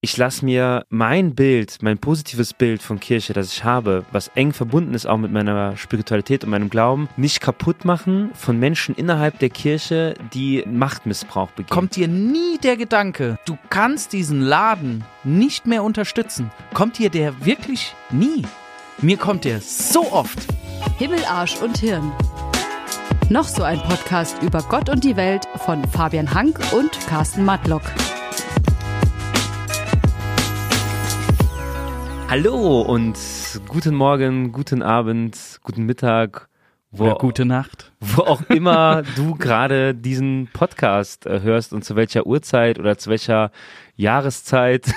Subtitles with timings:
[0.00, 4.52] ich lasse mir mein Bild, mein positives Bild von Kirche, das ich habe, was eng
[4.52, 9.40] verbunden ist auch mit meiner Spiritualität und meinem Glauben, nicht kaputt machen von Menschen innerhalb
[9.40, 11.74] der Kirche, die Machtmissbrauch begehen.
[11.74, 16.52] Kommt dir nie der Gedanke, du kannst diesen Laden nicht mehr unterstützen?
[16.74, 18.42] Kommt dir der wirklich nie?
[19.02, 20.38] Mir kommt der so oft.
[20.98, 22.12] Himmel, Arsch und Hirn.
[23.30, 27.82] Noch so ein Podcast über Gott und die Welt von Fabian Hank und Carsten Matlock.
[32.30, 33.16] Hallo und
[33.68, 36.50] guten Morgen, guten Abend, guten Mittag,
[36.90, 37.90] wo, Oder gute Nacht.
[38.00, 43.08] Wo auch immer du gerade diesen Podcast äh, hörst und zu welcher Uhrzeit oder zu
[43.08, 43.50] welcher
[43.96, 44.92] Jahreszeit.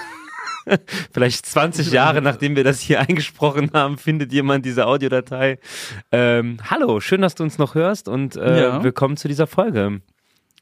[1.14, 5.58] Vielleicht 20 Jahre nachdem wir das hier eingesprochen haben, findet jemand diese Audiodatei.
[6.12, 8.84] Ähm, hallo, schön, dass du uns noch hörst und äh, ja.
[8.84, 10.02] willkommen zu dieser Folge.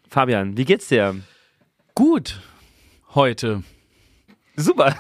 [0.07, 1.15] Fabian, wie geht's dir?
[1.95, 2.39] Gut,
[3.15, 3.63] heute.
[4.59, 4.95] Super.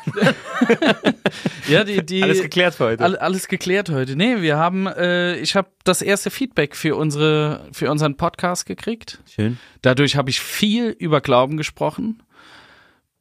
[1.67, 3.03] ja, die, die, alles geklärt für heute.
[3.03, 4.15] All, alles geklärt heute.
[4.15, 9.19] Nee, wir haben, äh, ich habe das erste Feedback für unsere, für unseren Podcast gekriegt.
[9.29, 9.59] Schön.
[9.81, 12.23] Dadurch habe ich viel über Glauben gesprochen.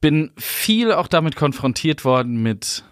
[0.00, 2.84] Bin viel auch damit konfrontiert worden mit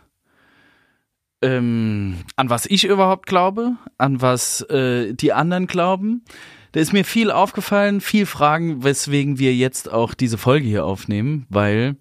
[1.42, 6.25] ähm, an was ich überhaupt glaube, an was äh, die anderen glauben.
[6.72, 11.47] Da ist mir viel aufgefallen, viel Fragen, weswegen wir jetzt auch diese Folge hier aufnehmen,
[11.48, 11.97] weil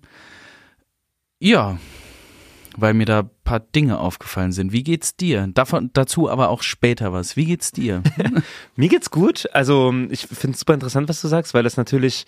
[1.39, 1.77] ja,
[2.77, 4.71] weil mir da ein paar Dinge aufgefallen sind.
[4.71, 5.47] Wie geht's dir?
[5.53, 7.35] Davon, dazu aber auch später was.
[7.35, 8.03] Wie geht's dir?
[8.75, 9.47] mir geht's gut.
[9.53, 12.25] Also ich finde es super interessant, was du sagst, weil das natürlich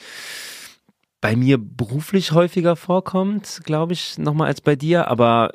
[1.20, 5.52] bei mir beruflich häufiger vorkommt, glaube ich, nochmal als bei dir, aber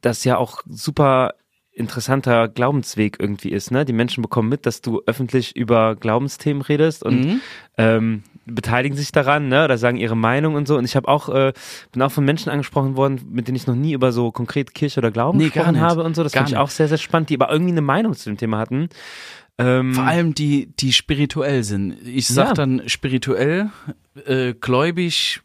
[0.00, 1.34] das ja auch super
[1.74, 3.70] interessanter Glaubensweg irgendwie ist.
[3.70, 3.84] Ne?
[3.84, 7.40] Die Menschen bekommen mit, dass du öffentlich über Glaubensthemen redest und mhm.
[7.76, 10.76] ähm, beteiligen sich daran, ne, oder sagen ihre Meinung und so.
[10.76, 11.52] Und ich habe auch, äh,
[11.92, 15.00] bin auch von Menschen angesprochen worden, mit denen ich noch nie über so konkret Kirche
[15.00, 16.22] oder Glauben nee, gesprochen habe und so.
[16.22, 18.58] Das fand ich auch sehr, sehr spannend, die aber irgendwie eine Meinung zu dem Thema
[18.58, 18.88] hatten.
[19.56, 21.96] Ähm, Vor allem die, die spirituell sind.
[22.06, 22.54] Ich sag ja.
[22.54, 23.70] dann spirituell,
[24.26, 25.40] äh, gläubig,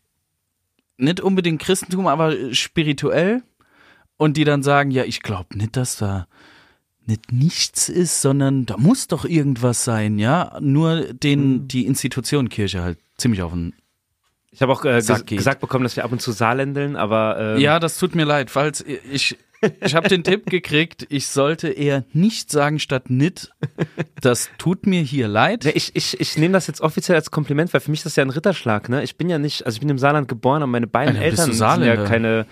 [0.97, 3.43] nicht unbedingt Christentum, aber spirituell.
[4.19, 6.27] Und die dann sagen, ja, ich glaube nicht, dass da
[7.05, 10.59] nicht nichts ist, sondern da muss doch irgendwas sein, ja.
[10.59, 11.67] Nur den, mhm.
[11.69, 13.73] die Institution Kirche halt ziemlich auf den
[14.51, 15.37] ich habe auch äh, ges geht.
[15.37, 18.49] gesagt bekommen, dass wir ab und zu Saarländeln, aber ähm ja, das tut mir leid,
[18.49, 19.37] falls ich
[19.81, 23.51] ich habe den Tipp gekriegt, ich sollte eher nicht sagen statt nit.
[24.21, 25.65] Das tut mir hier leid.
[25.65, 28.23] Ich, ich, ich nehme das jetzt offiziell als Kompliment, weil für mich ist das ja
[28.23, 28.89] ein Ritterschlag.
[28.89, 29.03] Ne?
[29.03, 31.53] Ich bin ja nicht, also ich bin im Saarland geboren und meine beiden Alter, Eltern
[31.53, 32.45] sind ja keine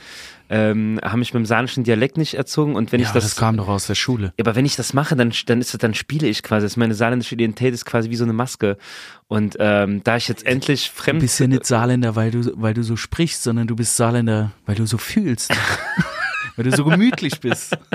[0.50, 3.36] ähm, haben mich mit dem saarländischen Dialekt nicht erzogen und wenn ja, ich das, das
[3.36, 4.34] kam doch aus der Schule.
[4.40, 6.66] Aber wenn ich das mache, dann dann ist das, dann spiele ich quasi.
[6.66, 8.78] Das ist meine saarländische Identität ist quasi wie so eine Maske
[9.28, 11.22] und ähm, da ich jetzt endlich fremd.
[11.22, 14.52] Du bist ja nicht Saarländer, weil du weil du so sprichst, sondern du bist Saarländer,
[14.66, 15.54] weil du so fühlst,
[16.56, 17.78] weil du so gemütlich bist.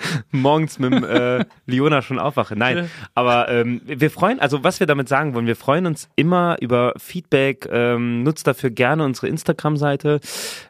[0.30, 2.56] morgens mit dem, äh, Leona schon aufwache.
[2.56, 6.56] Nein, aber ähm, wir freuen, also was wir damit sagen wollen, wir freuen uns immer
[6.60, 7.68] über Feedback.
[7.70, 10.20] Ähm, nutzt dafür gerne unsere Instagram-Seite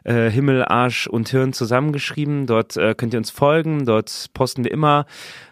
[0.03, 2.47] äh, Himmel, Arsch und Hirn zusammengeschrieben.
[2.47, 3.85] Dort äh, könnt ihr uns folgen.
[3.85, 5.05] Dort posten wir immer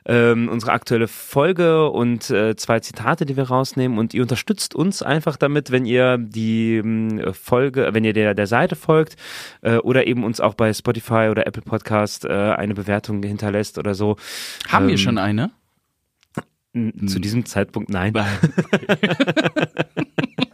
[0.07, 3.99] ähm, unsere aktuelle Folge und äh, zwei Zitate, die wir rausnehmen.
[3.99, 8.47] Und ihr unterstützt uns einfach damit, wenn ihr die äh, Folge, wenn ihr der, der
[8.47, 9.17] Seite folgt
[9.61, 13.93] äh, oder eben uns auch bei Spotify oder Apple Podcast äh, eine Bewertung hinterlässt oder
[13.93, 14.15] so.
[14.69, 15.51] Haben ähm, wir schon eine?
[16.73, 18.13] Zu diesem Zeitpunkt nein.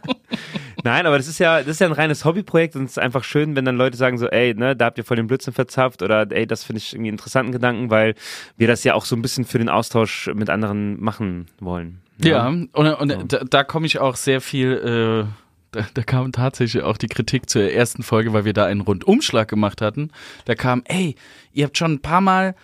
[0.84, 3.24] Nein, aber das ist ja, das ist ja ein reines Hobbyprojekt und es ist einfach
[3.24, 6.02] schön, wenn dann Leute sagen so, ey, ne, da habt ihr voll den Blödsinn verzapft
[6.02, 8.14] oder ey, das finde ich irgendwie einen interessanten Gedanken, weil
[8.58, 12.02] wir das ja auch so ein bisschen für den Austausch mit anderen machen wollen.
[12.18, 13.22] Ja, ja und, und so.
[13.22, 15.24] da, da komme ich auch sehr viel, äh,
[15.70, 19.48] da, da, kam tatsächlich auch die Kritik zur ersten Folge, weil wir da einen Rundumschlag
[19.48, 20.10] gemacht hatten.
[20.44, 21.16] Da kam, ey,
[21.54, 22.54] ihr habt schon ein paar Mal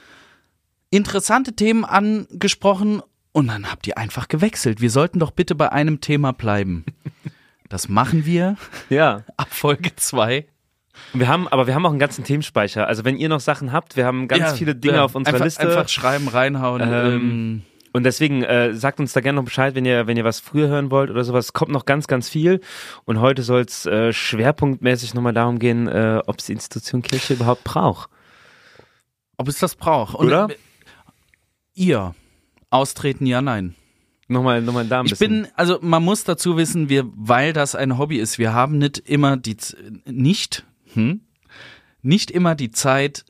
[0.91, 3.01] interessante Themen angesprochen
[3.33, 4.83] und dann habt ihr einfach gewechselt.
[4.83, 6.85] Wir sollten doch bitte bei einem Thema bleiben.
[7.71, 8.57] Das machen wir.
[8.91, 9.23] Ja.
[9.39, 10.47] Ab Folge 2.
[11.15, 12.87] Wir haben, aber wir haben auch einen ganzen Themenspeicher.
[12.87, 15.05] Also wenn ihr noch Sachen habt, wir haben ganz ja, viele Dinge ja.
[15.05, 15.63] auf unserer einfach, Liste.
[15.63, 16.83] Einfach schreiben, reinhauen.
[16.83, 17.63] Ähm, ähm,
[17.93, 20.69] und deswegen äh, sagt uns da gerne noch Bescheid, wenn ihr, wenn ihr was früher
[20.69, 21.53] hören wollt oder sowas.
[21.53, 22.61] Kommt noch ganz, ganz viel.
[23.05, 27.35] Und heute soll es äh, schwerpunktmäßig nochmal darum gehen, äh, ob es die Institution Kirche
[27.35, 28.11] überhaupt braucht.
[29.37, 30.17] Ob es das braucht.
[30.17, 30.49] Und oder?
[31.75, 32.15] Ihr.
[32.69, 33.75] Austreten, ja, nein.
[34.31, 35.35] Nochmal, nochmal da ein ich bisschen.
[35.35, 38.79] Ich bin, also man muss dazu wissen, wir, weil das ein Hobby ist, wir haben
[38.79, 39.57] nicht immer die,
[40.07, 41.23] nicht, hm,
[42.01, 43.25] nicht immer die Zeit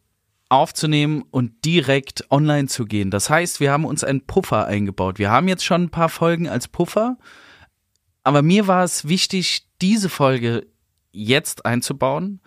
[0.51, 3.11] aufzunehmen und direkt online zu gehen.
[3.11, 5.19] Das heißt, wir haben uns einen Puffer eingebaut.
[5.19, 7.17] Wir haben jetzt schon ein paar Folgen als Puffer,
[8.23, 10.67] aber mir war es wichtig, diese Folge
[11.13, 12.41] jetzt einzubauen,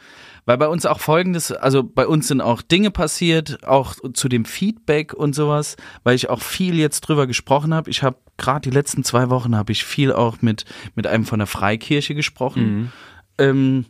[0.45, 4.45] weil bei uns auch folgendes, also bei uns sind auch Dinge passiert, auch zu dem
[4.45, 7.89] Feedback und sowas, weil ich auch viel jetzt drüber gesprochen habe.
[7.89, 10.65] Ich habe gerade die letzten zwei Wochen habe ich viel auch mit
[10.95, 12.91] mit einem von der Freikirche gesprochen, mhm.
[13.37, 13.85] ähm,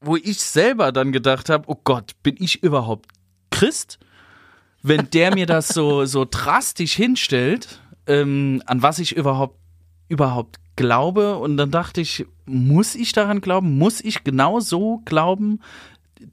[0.00, 3.08] wo ich selber dann gedacht habe, oh Gott, bin ich überhaupt
[3.50, 3.98] Christ?
[4.82, 9.56] Wenn der mir das so so drastisch hinstellt, ähm, an was ich überhaupt
[10.08, 11.36] überhaupt glaube.
[11.38, 13.78] Und dann dachte ich, muss ich daran glauben?
[13.78, 15.60] Muss ich genau so glauben?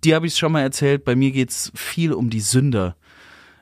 [0.03, 1.05] Die habe ich schon mal erzählt.
[1.05, 2.95] Bei mir geht es viel um die Sünder.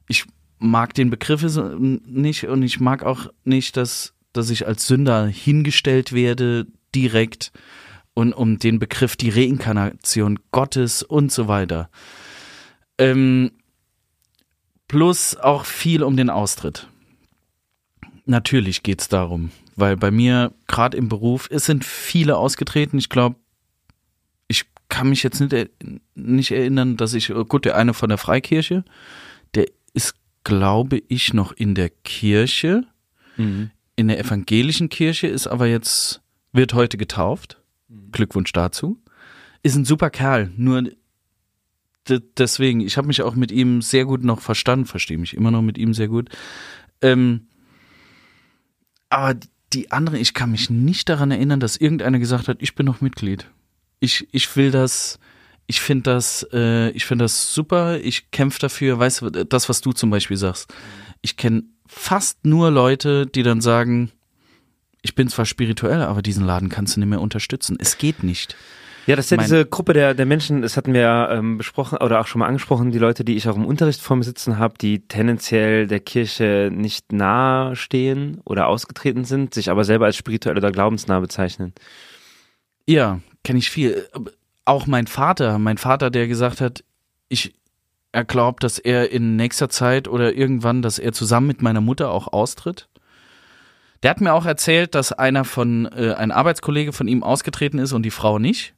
[0.07, 0.25] Ich
[0.59, 1.43] mag den Begriff
[1.79, 7.51] nicht und ich mag auch nicht, dass, dass ich als Sünder hingestellt werde direkt
[8.13, 11.89] und um den Begriff die Reinkarnation Gottes und so weiter.
[12.97, 13.51] Ähm,
[14.87, 16.87] plus auch viel um den Austritt.
[18.25, 22.97] Natürlich geht es darum weil bei mir gerade im Beruf, es sind viele ausgetreten.
[22.97, 23.37] Ich glaube,
[24.47, 25.69] ich kann mich jetzt nicht,
[26.15, 28.83] nicht erinnern, dass ich, gut, der eine von der Freikirche,
[29.53, 30.15] der ist,
[30.47, 32.85] glaube ich, noch in der Kirche,
[33.35, 33.69] mhm.
[33.97, 36.21] in der evangelischen Kirche, ist aber jetzt,
[36.53, 37.61] wird heute getauft.
[37.89, 38.11] Mhm.
[38.13, 38.97] Glückwunsch dazu.
[39.61, 40.89] Ist ein super Kerl, nur
[42.37, 45.61] deswegen, ich habe mich auch mit ihm sehr gut noch verstanden, verstehe mich immer noch
[45.61, 46.29] mit ihm sehr gut.
[47.01, 47.47] Ähm,
[49.09, 49.37] aber
[49.73, 53.01] die anderen, ich kann mich nicht daran erinnern, dass irgendeiner gesagt hat, ich bin noch
[53.01, 53.51] Mitglied.
[53.99, 55.19] Ich, ich will das,
[55.67, 59.81] ich finde das, äh, ich finde das super, ich kämpfe dafür, weißt du, das, was
[59.81, 60.73] du zum Beispiel sagst.
[61.21, 64.11] Ich kenne fast nur Leute, die dann sagen,
[65.01, 67.77] ich bin zwar spirituell, aber diesen Laden kannst du nicht mehr unterstützen.
[67.79, 68.55] Es geht nicht.
[69.07, 71.97] Ja, das ist ja diese Gruppe der, der Menschen, das hatten wir ja ähm, besprochen
[71.99, 74.57] oder auch schon mal angesprochen, die Leute, die ich auch im Unterricht vor mir sitzen
[74.57, 80.17] habe, die tendenziell der Kirche nicht nahe stehen oder ausgetreten sind, sich aber selber als
[80.17, 81.73] spirituell oder glaubensnah bezeichnen.
[82.85, 84.07] Ja, kenne ich viel.
[84.67, 86.83] Auch mein Vater, mein Vater, der gesagt hat,
[87.29, 87.53] ich,
[88.11, 92.11] er glaubt, dass er in nächster Zeit oder irgendwann, dass er zusammen mit meiner Mutter
[92.11, 92.89] auch austritt.
[94.03, 97.93] Der hat mir auch erzählt, dass einer von, äh, ein Arbeitskollege von ihm ausgetreten ist
[97.93, 98.75] und die Frau nicht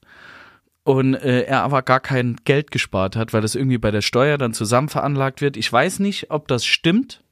[0.83, 4.37] und äh, er aber gar kein Geld gespart hat, weil das irgendwie bei der Steuer
[4.37, 5.57] dann zusammen veranlagt wird.
[5.57, 7.23] Ich weiß nicht, ob das stimmt.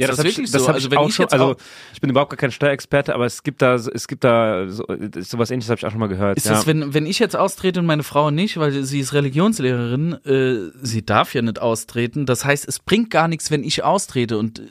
[0.00, 0.66] Ja, das, das ist wirklich so.
[0.66, 1.56] Also, ich wenn ich schon, also
[1.92, 4.86] ich bin überhaupt gar kein Steuerexperte, aber es gibt da, es gibt da so,
[5.18, 6.38] sowas ähnliches habe ich auch schon mal gehört.
[6.38, 6.52] Ist ja.
[6.52, 10.70] das, wenn, wenn ich jetzt austrete und meine Frau nicht, weil sie ist Religionslehrerin, äh,
[10.80, 12.24] sie darf ja nicht austreten.
[12.24, 14.62] Das heißt, es bringt gar nichts, wenn ich austrete und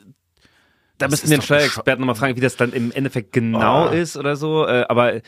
[0.98, 3.92] da müssen wir den Steuerexperten nochmal fragen, wie das dann im Endeffekt genau oh.
[3.92, 4.66] ist oder so.
[4.66, 5.20] Äh, aber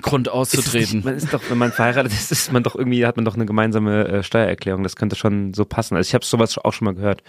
[0.00, 1.00] Grund auszutreten.
[1.00, 3.34] Ist man ist doch, wenn man verheiratet ist, ist man doch irgendwie, hat man doch
[3.34, 4.82] eine gemeinsame äh, Steuererklärung.
[4.82, 5.96] Das könnte schon so passen.
[5.96, 7.22] Also ich habe sowas auch schon mal gehört.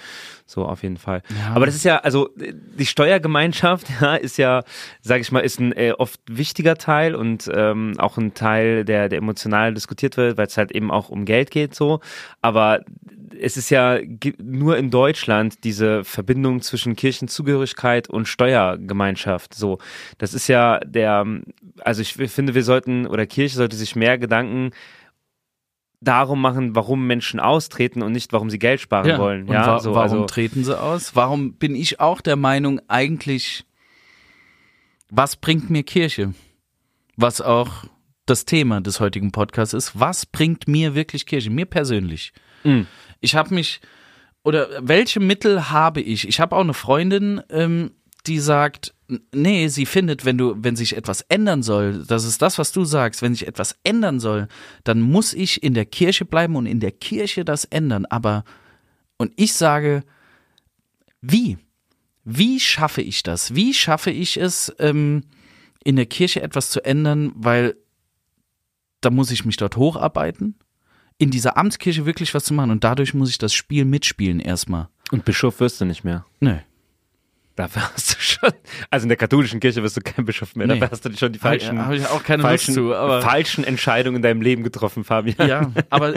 [0.45, 1.24] So auf jeden Fall.
[1.30, 1.56] Ja.
[1.56, 4.63] Aber das ist ja, also die Steuergemeinschaft, ja, ist ja,
[5.01, 9.10] sage ich mal, ist ein äh, oft wichtiger Teil und ähm, auch ein Teil, der,
[9.10, 12.00] der emotional diskutiert wird, weil es halt eben auch um Geld geht so.
[12.42, 12.81] Aber
[13.40, 14.00] es ist ja
[14.38, 19.54] nur in Deutschland diese Verbindung zwischen Kirchenzugehörigkeit und Steuergemeinschaft.
[19.54, 19.80] So,
[20.18, 21.26] das ist ja der,
[21.82, 24.72] also ich finde, wir sollten oder Kirche sollte sich mehr Gedanken
[26.02, 29.48] darum machen, warum Menschen austreten und nicht, warum sie Geld sparen ja, wollen.
[29.48, 31.16] Ja, wa so, warum also treten sie aus?
[31.16, 33.66] Warum bin ich auch der Meinung, eigentlich,
[35.10, 36.34] was bringt mir Kirche?
[37.16, 37.86] Was auch
[38.26, 40.00] das Thema des heutigen Podcasts ist.
[40.00, 41.50] Was bringt mir wirklich Kirche?
[41.50, 42.34] Mir persönlich.
[42.64, 42.88] Mhm.
[43.24, 43.80] Ich habe mich,
[44.44, 46.27] oder welche Mittel habe ich?
[46.27, 47.92] Ich habe auch eine Freundin, ähm,
[48.27, 48.94] die sagt,
[49.34, 52.84] nee, sie findet, wenn du, wenn sich etwas ändern soll, das ist das, was du
[52.84, 54.50] sagst, wenn sich etwas ändern soll,
[54.84, 58.06] dann muss ich in der Kirche bleiben und in der Kirche das ändern.
[58.06, 58.44] Aber,
[59.15, 60.03] und ich sage,
[61.22, 61.58] wie?
[62.25, 63.56] Wie schaffe ich das?
[63.56, 65.24] Wie schaffe ich es, ähm,
[65.86, 67.77] in der Kirche etwas zu ändern, weil
[69.00, 70.56] da muss ich mich dort hocharbeiten?
[71.17, 72.72] In dieser Amtskirche wirklich was zu machen.
[72.72, 74.88] Und dadurch muss ich das Spiel mitspielen erstmal.
[75.12, 76.25] Und Bischof wirst du nicht mehr.
[76.39, 76.60] Nee.
[77.55, 78.50] Dafür hast du schon,
[78.89, 80.67] also in der katholischen Kirche wirst du kein Bischof mehr.
[80.67, 80.79] Nee.
[80.79, 84.17] Dafür hast du schon die falschen, hab, hab ich auch keine falschen, zu, falschen Entscheidungen
[84.17, 85.48] in deinem Leben getroffen, Fabian.
[85.48, 86.15] Ja, aber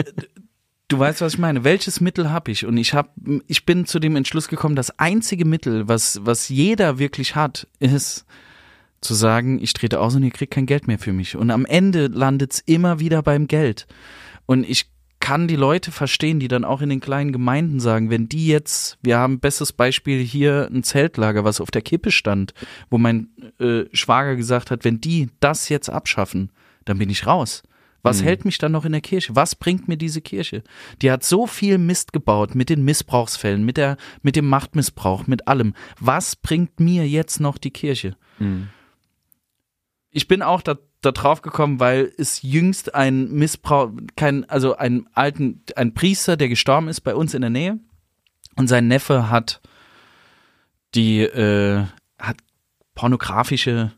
[0.87, 1.63] du weißt, was ich meine.
[1.63, 2.65] Welches Mittel habe ich?
[2.65, 3.09] Und ich habe,
[3.47, 8.25] ich bin zu dem Entschluss gekommen, das einzige Mittel, was, was jeder wirklich hat, ist
[9.01, 11.35] zu sagen, ich trete aus und ihr kriegt kein Geld mehr für mich.
[11.35, 13.85] Und am Ende landet es immer wieder beim Geld.
[14.47, 14.87] Und ich
[15.19, 18.97] kann die Leute verstehen, die dann auch in den kleinen Gemeinden sagen, wenn die jetzt,
[19.01, 22.53] wir haben bestes Beispiel hier ein Zeltlager, was auf der Kippe stand,
[22.89, 26.51] wo mein äh, Schwager gesagt hat, wenn die das jetzt abschaffen,
[26.85, 27.63] dann bin ich raus.
[28.03, 28.25] Was mhm.
[28.25, 29.35] hält mich dann noch in der Kirche?
[29.35, 30.63] Was bringt mir diese Kirche?
[31.01, 35.47] Die hat so viel Mist gebaut mit den Missbrauchsfällen, mit der, mit dem Machtmissbrauch, mit
[35.47, 35.73] allem.
[35.99, 38.15] Was bringt mir jetzt noch die Kirche?
[38.39, 38.69] Mhm.
[40.11, 45.07] Ich bin auch da, da drauf gekommen, weil es jüngst ein Missbrauch, kein, also ein
[45.13, 47.79] alten, ein Priester, der gestorben ist bei uns in der Nähe
[48.55, 49.61] und sein Neffe hat
[50.95, 51.83] die, äh,
[52.19, 52.37] hat
[52.95, 53.91] pornografische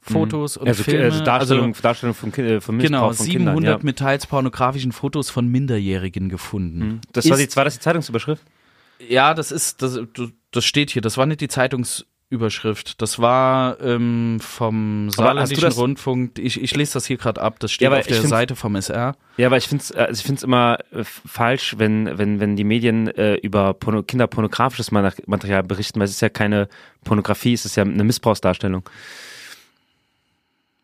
[0.00, 1.04] Fotos und also, Filme.
[1.04, 3.78] Also Darstellung, also, Darstellung von, äh, von Missbrauch genau, von 700 Kindern.
[3.78, 3.84] Ja.
[3.84, 6.78] mit teils pornografischen Fotos von Minderjährigen gefunden.
[6.78, 7.00] Mhm.
[7.12, 8.42] Das war, die, war das die Zeitungsüberschrift?
[9.08, 10.00] Ja, das ist, das,
[10.50, 11.02] das steht hier.
[11.02, 11.48] Das war nicht die
[12.32, 13.00] Zeitungsüberschrift.
[13.02, 16.38] Das war ähm, vom Saarländischen Rundfunk.
[16.38, 17.58] Ich, ich lese das hier gerade ab.
[17.60, 19.14] Das steht Ja, auf der Seite vom SR.
[19.36, 22.64] Ja, aber ich finde es also ich find's immer äh, falsch, wenn, wenn, wenn die
[22.64, 26.68] Medien äh, über Porno kinderpornografisches Ma- Material berichten, weil es ist ja keine
[27.04, 28.82] Pornografie, es ist ja eine Missbrauchsdarstellung.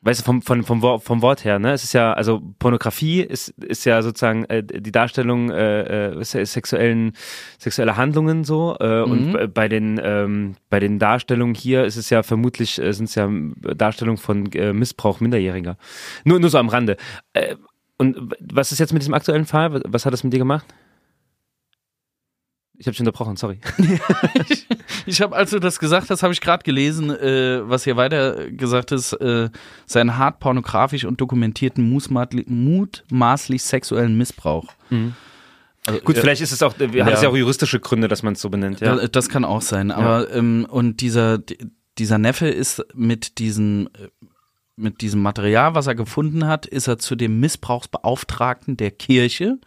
[0.01, 1.73] Weißt du, vom, vom, vom, Wort, vom Wort her, ne?
[1.73, 6.47] Es ist ja, also Pornografie ist, ist ja sozusagen äh, die Darstellung äh, äh, se-
[6.47, 7.15] sexuellen,
[7.59, 8.77] sexueller Handlungen so.
[8.79, 13.07] Äh, Und bei- den, ähm, bei den Darstellungen hier ist es ja vermutlich, äh, sind
[13.09, 13.29] es ja
[13.75, 15.77] Darstellungen von äh, Missbrauch Minderjähriger.
[16.25, 16.97] Nur, nur so am Rande.
[17.33, 17.57] Äh,
[17.97, 19.83] und was ist jetzt mit diesem aktuellen Fall?
[19.85, 20.65] Was hat das mit dir gemacht?
[22.79, 23.59] Ich habe dich unterbrochen, sorry.
[25.07, 28.51] Ich habe, als du das gesagt hast, habe ich gerade gelesen, äh, was hier weiter
[28.51, 29.49] gesagt ist, äh,
[29.87, 34.67] seinen hart pornografisch und dokumentierten mutmaßlich, sexuellen Missbrauch.
[35.87, 37.15] Also, Gut, äh, vielleicht ist es auch, wir haben ja.
[37.17, 38.97] es ja auch juristische Gründe, dass man es so benennt, ja.
[38.97, 39.91] Da- Das kann auch sein.
[39.91, 41.39] Aber ähm, und dieser
[41.99, 44.09] dieser Neffe ist mit diesem äh,
[44.77, 49.59] mit diesem Material, was er gefunden hat, ist er zu dem Missbrauchsbeauftragten der Kirche,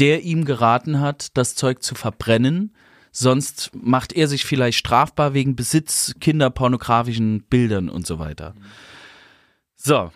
[0.00, 2.74] der ihm geraten hat, das Zeug zu verbrennen.
[3.12, 8.54] Sonst macht er sich vielleicht strafbar wegen Besitz kinderpornografischen Bildern und so weiter.
[9.76, 10.10] So,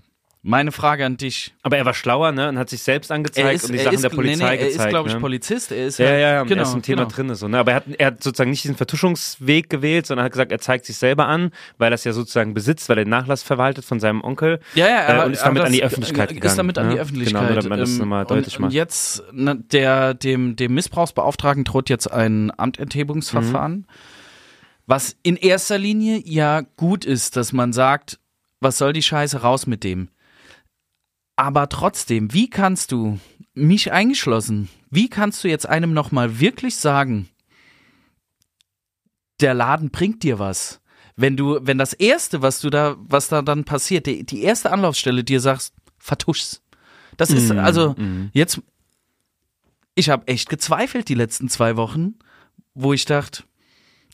[0.47, 1.55] meine Frage an dich.
[1.63, 4.45] Aber er war schlauer, ne, und hat sich selbst angezeigt und die Sachen der Polizei
[4.45, 4.85] nee, nee, er gezeigt.
[4.85, 5.21] ist, glaube ich, ne?
[5.21, 5.73] Polizist.
[5.73, 7.15] Er ist Ja, ja, ja, genau, er ist im Thema genau.
[7.15, 7.35] drin.
[7.35, 7.59] So, ne?
[7.59, 10.85] Aber er hat, er hat sozusagen nicht diesen Vertuschungsweg gewählt, sondern hat gesagt, er zeigt
[10.85, 14.01] sich selber an, weil er es ja sozusagen besitzt, weil er den Nachlass verwaltet von
[14.01, 14.61] seinem Onkel.
[14.75, 16.95] Ja, ja, Äh, aber, und ist damit an die Öffentlichkeit Ist gegangen, damit an die
[16.97, 17.01] ne?
[17.01, 17.41] Öffentlichkeit.
[17.41, 18.71] Genau, nur damit man das ähm, nochmal deutlich und, macht.
[18.71, 23.85] Und jetzt, na, der, dem, dem Missbrauchsbeauftragten droht jetzt ein Amtenthebungsverfahren, Mhm.
[24.87, 28.19] was in erster Linie ja gut ist, dass man sagt,
[28.61, 30.09] was soll die Scheiße raus mit dem?
[31.37, 33.19] Aber trotzdem, wie kannst du,
[33.55, 37.29] mich eingeschlossen, wie kannst du jetzt einem nochmal wirklich sagen,
[39.41, 40.81] der Laden bringt dir was?
[41.17, 44.73] Wenn du, wenn das erste, was du da, was da dann passiert, die, die erste
[44.73, 46.63] Anlaufstelle dir sagst, vertusch's.
[47.17, 47.95] Das ist, Mhm, also,
[48.33, 48.61] jetzt,
[49.95, 52.15] ich habe echt gezweifelt die letzten zwei Wochen,
[52.75, 53.45] wo ich dachte,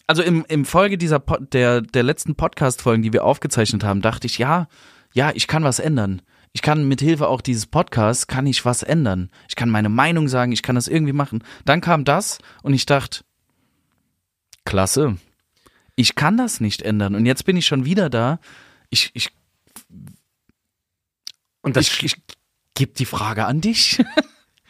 [0.07, 4.27] also im, im Folge dieser, Po- der, der letzten Podcast-Folgen, die wir aufgezeichnet haben, dachte
[4.27, 4.69] ich, ja,
[5.15, 6.21] ja, ich kann was ändern.
[6.53, 9.31] Ich kann mit Hilfe auch dieses Podcasts, kann ich was ändern.
[9.49, 11.45] Ich kann meine Meinung sagen, ich kann das irgendwie machen.
[11.65, 13.23] Dann kam das und ich dachte,
[14.65, 15.17] klasse.
[15.95, 17.15] Ich kann das nicht ändern.
[17.15, 18.41] Und jetzt bin ich schon wieder da.
[18.89, 19.31] Ich, ich,
[21.63, 22.17] Und das, ich, ich
[22.75, 24.03] gebe die Frage an dich.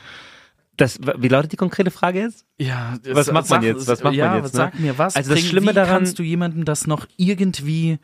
[0.77, 2.45] das, wie lautet die konkrete Frage jetzt?
[2.59, 3.87] Ja, Was macht man jetzt?
[3.87, 4.59] Was macht ja, man jetzt, ne?
[4.59, 5.17] Sag mir was.
[5.17, 7.99] Also das Schlimme daran- kannst du jemandem das noch irgendwie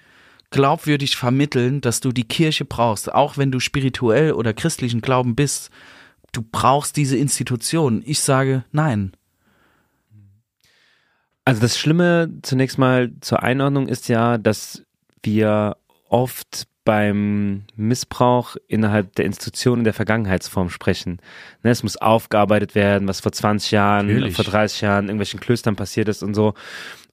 [0.50, 5.70] glaubwürdig vermitteln, dass du die Kirche brauchst, auch wenn du spirituell oder christlichen Glauben bist?
[6.32, 8.02] Du brauchst diese Institution.
[8.04, 9.12] Ich sage nein.
[11.44, 14.82] Also das Schlimme zunächst mal zur Einordnung ist ja, dass
[15.22, 15.76] wir
[16.08, 21.18] oft beim Missbrauch innerhalb der Institution in der Vergangenheitsform sprechen.
[21.64, 24.34] Ne, es muss aufgearbeitet werden, was vor 20 Jahren, Natürlich.
[24.36, 26.54] vor 30 Jahren in irgendwelchen Klöstern passiert ist und so.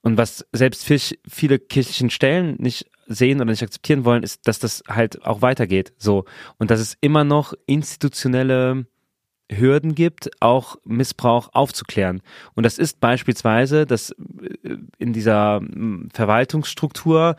[0.02, 4.58] Und was selbst viel- viele kirchlichen Stellen nicht sehen oder nicht akzeptieren wollen, ist, dass
[4.58, 5.92] das halt auch weitergeht.
[5.98, 6.24] So.
[6.58, 8.86] Und dass es immer noch institutionelle
[9.50, 12.22] Hürden gibt, auch Missbrauch aufzuklären.
[12.54, 17.36] Und das ist beispielsweise, dass äh, in dieser mm, Verwaltungsstruktur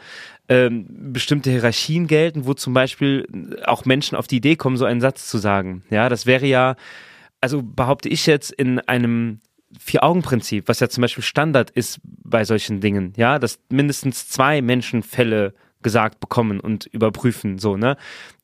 [0.48, 5.01] ähm, bestimmte Hierarchien gelten, wo zum Beispiel auch Menschen auf die Idee kommen, so einen
[5.01, 5.84] Satz zu sagen.
[5.89, 6.75] Ja, das wäre ja,
[7.41, 9.39] also behaupte ich jetzt in einem
[9.79, 15.03] Vier-Augen-Prinzip, was ja zum Beispiel Standard ist bei solchen Dingen, ja, dass mindestens zwei Menschen
[15.03, 17.96] Fälle gesagt bekommen und überprüfen, so, ne?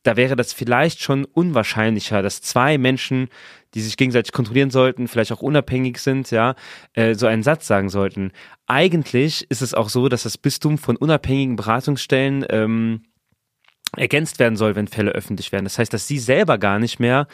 [0.03, 3.29] Da wäre das vielleicht schon unwahrscheinlicher, dass zwei Menschen,
[3.73, 6.55] die sich gegenseitig kontrollieren sollten, vielleicht auch unabhängig sind, ja,
[6.93, 8.31] äh, so einen Satz sagen sollten.
[8.67, 13.01] Eigentlich ist es auch so, dass das Bistum von unabhängigen Beratungsstellen ähm,
[13.98, 15.65] ergänzt werden soll, wenn Fälle öffentlich werden.
[15.65, 17.27] Das heißt, dass sie selber gar nicht mehr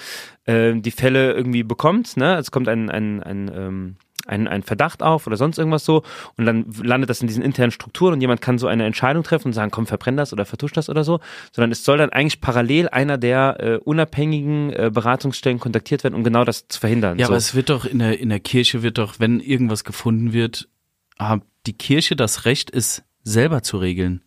[0.46, 2.18] äh, die Fälle irgendwie bekommt.
[2.18, 2.38] Ne?
[2.38, 3.96] Es kommt ein, ein, ein, ähm,
[4.26, 6.04] ein, ein Verdacht auf oder sonst irgendwas so
[6.36, 9.50] und dann landet das in diesen internen Strukturen und jemand kann so eine Entscheidung treffen
[9.50, 11.20] und sagen, komm, verbrenn das oder vertusch das oder so,
[11.52, 16.24] sondern es soll dann eigentlich parallel einer der äh, unabhängigen äh, Beratungsstellen kontaktiert werden, um
[16.24, 17.20] genau das zu verhindern.
[17.20, 17.34] Ja, so.
[17.34, 20.68] aber es wird doch in der, in der Kirche wird doch, wenn irgendwas gefunden wird,
[21.20, 24.22] hat die Kirche das Recht, es selber zu regeln.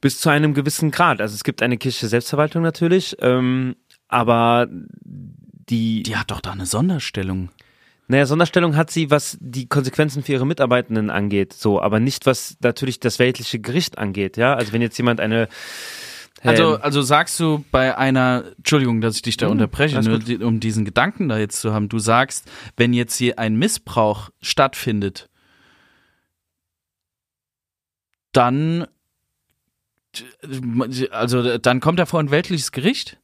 [0.00, 1.20] Bis zu einem gewissen Grad.
[1.20, 3.76] Also es gibt eine kirchliche Selbstverwaltung natürlich, ähm,
[4.08, 6.02] aber die.
[6.02, 7.50] Die hat doch da eine Sonderstellung.
[8.08, 12.56] Naja, Sonderstellung hat sie, was die Konsequenzen für ihre Mitarbeitenden angeht, so, aber nicht was
[12.60, 14.54] natürlich das weltliche Gericht angeht, ja.
[14.54, 15.48] Also wenn jetzt jemand eine
[16.42, 20.60] also, also sagst du bei einer, Entschuldigung, dass ich dich da mhm, unterbreche, nur um
[20.60, 25.28] diesen Gedanken da jetzt zu haben, du sagst, wenn jetzt hier ein Missbrauch stattfindet,
[28.32, 28.86] dann,
[31.10, 33.18] also dann kommt er vor ein weltliches Gericht?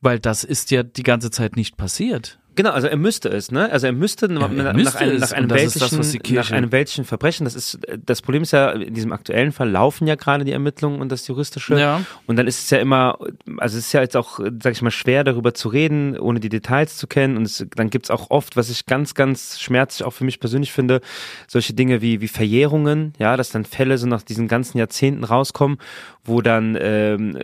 [0.00, 2.40] Weil das ist ja die ganze Zeit nicht passiert.
[2.54, 3.70] Genau, also er müsste es, ne?
[3.70, 7.04] Also er müsste, ja, er nach, müsste einem, nach, einem weltlichen, das, nach einem weltlichen
[7.04, 10.52] Verbrechen, das ist, das Problem ist ja, in diesem aktuellen Fall laufen ja gerade die
[10.52, 11.78] Ermittlungen und das Juristische.
[11.78, 12.02] Ja.
[12.26, 13.18] Und dann ist es ja immer,
[13.56, 16.50] also es ist ja jetzt auch, sag ich mal, schwer darüber zu reden, ohne die
[16.50, 17.36] Details zu kennen.
[17.38, 20.72] Und es, dann gibt's auch oft, was ich ganz, ganz schmerzlich auch für mich persönlich
[20.72, 21.00] finde,
[21.48, 25.78] solche Dinge wie, wie Verjährungen, ja, dass dann Fälle so nach diesen ganzen Jahrzehnten rauskommen,
[26.24, 27.38] wo dann, ähm,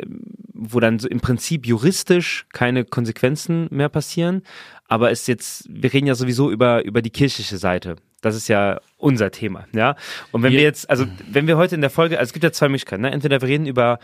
[0.52, 4.42] wo dann so im Prinzip juristisch keine Konsequenzen mehr passieren
[4.88, 7.96] aber ist jetzt, wir reden ja sowieso über, über die kirchliche Seite.
[8.20, 9.94] Das ist ja unser Thema, ja.
[10.32, 12.50] Und wenn wir jetzt, also wenn wir heute in der Folge, also es gibt ja
[12.50, 13.12] zwei Möglichkeiten, ne?
[13.12, 14.00] Entweder wir reden über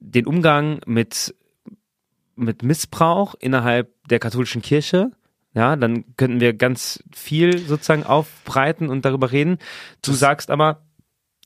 [0.00, 1.34] den Umgang mit,
[2.34, 5.12] mit Missbrauch innerhalb der katholischen Kirche,
[5.54, 9.58] ja, dann könnten wir ganz viel sozusagen aufbreiten und darüber reden.
[10.02, 10.82] Du das sagst aber,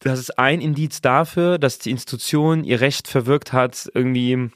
[0.01, 4.51] das ist ein Indiz dafür, dass die Institution ihr Recht verwirkt hat, irgendwie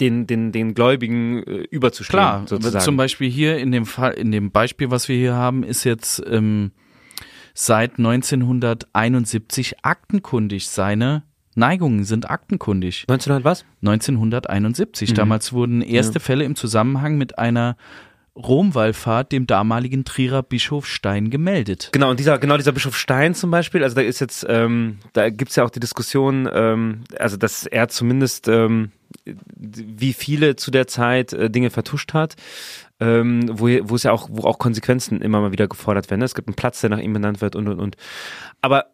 [0.00, 2.18] den, den, den Gläubigen äh, überzustehen.
[2.18, 2.84] Klar, sozusagen.
[2.84, 6.22] zum Beispiel hier in dem Fall, in dem Beispiel, was wir hier haben, ist jetzt
[6.26, 6.72] ähm,
[7.54, 10.68] seit 1971 aktenkundig.
[10.68, 11.22] Seine
[11.54, 13.04] Neigungen sind aktenkundig.
[13.08, 13.64] 1900 was?
[13.82, 15.10] 1971.
[15.10, 15.14] Mhm.
[15.14, 16.20] Damals wurden erste ja.
[16.20, 17.76] Fälle im Zusammenhang mit einer
[18.36, 21.90] Romwallfahrt dem damaligen Trierer Bischof Stein gemeldet.
[21.92, 25.30] Genau, und dieser, genau dieser Bischof Stein zum Beispiel, also da ist jetzt, ähm, da
[25.30, 28.90] gibt's ja auch die Diskussion, ähm, also dass er zumindest ähm,
[29.24, 32.34] wie viele zu der Zeit äh, Dinge vertuscht hat,
[32.98, 36.22] ähm, wo, wo es ja auch, wo auch Konsequenzen immer mal wieder gefordert werden.
[36.22, 37.96] Es gibt einen Platz, der nach ihm benannt wird und und und.
[38.60, 38.86] Aber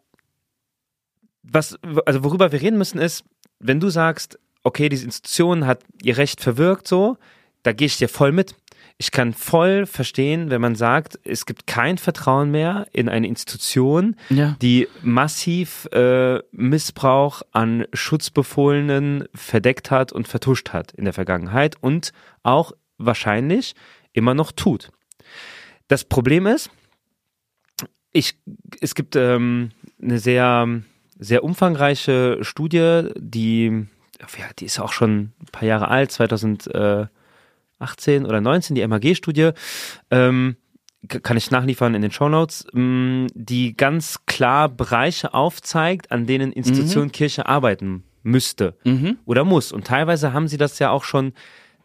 [1.42, 3.24] was, also worüber wir reden müssen ist,
[3.58, 7.16] wenn du sagst, okay, diese Institution hat ihr Recht verwirkt, so,
[7.62, 8.54] da gehe ich dir voll mit
[9.00, 14.14] ich kann voll verstehen, wenn man sagt, es gibt kein Vertrauen mehr in eine Institution,
[14.28, 14.58] ja.
[14.60, 22.12] die massiv äh, Missbrauch an Schutzbefohlenen verdeckt hat und vertuscht hat in der Vergangenheit und
[22.42, 23.74] auch wahrscheinlich
[24.12, 24.90] immer noch tut.
[25.88, 26.70] Das Problem ist,
[28.12, 28.38] ich,
[28.82, 29.70] es gibt ähm,
[30.02, 30.68] eine sehr,
[31.18, 33.86] sehr umfangreiche Studie, die,
[34.20, 36.66] ja, die ist auch schon ein paar Jahre alt, 2000.
[36.74, 37.06] Äh,
[37.80, 39.50] 18 oder 19, die MAG-Studie,
[40.10, 40.56] ähm,
[41.08, 47.04] kann ich nachliefern in den Shownotes, ähm, die ganz klar Bereiche aufzeigt, an denen Institution
[47.04, 47.12] mhm.
[47.12, 49.18] Kirche arbeiten müsste mhm.
[49.24, 49.72] oder muss.
[49.72, 51.32] Und teilweise haben sie das ja auch schon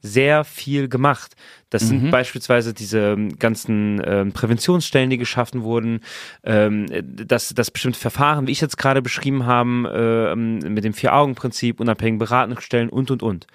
[0.01, 1.36] sehr viel gemacht.
[1.69, 1.88] Das mhm.
[1.88, 6.01] sind beispielsweise diese ganzen ähm, Präventionsstellen, die geschaffen wurden,
[6.43, 11.79] ähm, dass das bestimmte Verfahren, wie ich jetzt gerade beschrieben habe, äh, mit dem Vier-Augen-Prinzip,
[11.79, 13.47] unabhängigen Beratungsstellen und, und, und.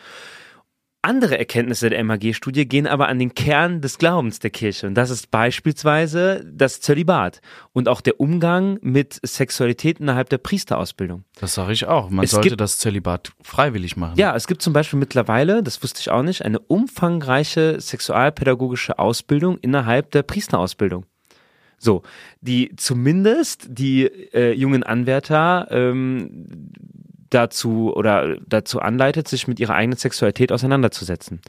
[1.03, 4.87] Andere Erkenntnisse der MAG-Studie gehen aber an den Kern des Glaubens der Kirche.
[4.87, 7.41] Und das ist beispielsweise das Zölibat
[7.73, 11.25] und auch der Umgang mit Sexualität innerhalb der Priesterausbildung.
[11.41, 12.11] Das sage ich auch.
[12.11, 14.19] Man es sollte gibt, das Zölibat freiwillig machen.
[14.19, 19.57] Ja, es gibt zum Beispiel mittlerweile, das wusste ich auch nicht, eine umfangreiche sexualpädagogische Ausbildung
[19.57, 21.07] innerhalb der Priesterausbildung.
[21.83, 22.03] So,
[22.43, 26.69] die zumindest die äh, jungen Anwärter ähm,
[27.31, 31.41] dazu oder dazu anleitet, sich mit ihrer eigenen Sexualität auseinanderzusetzen.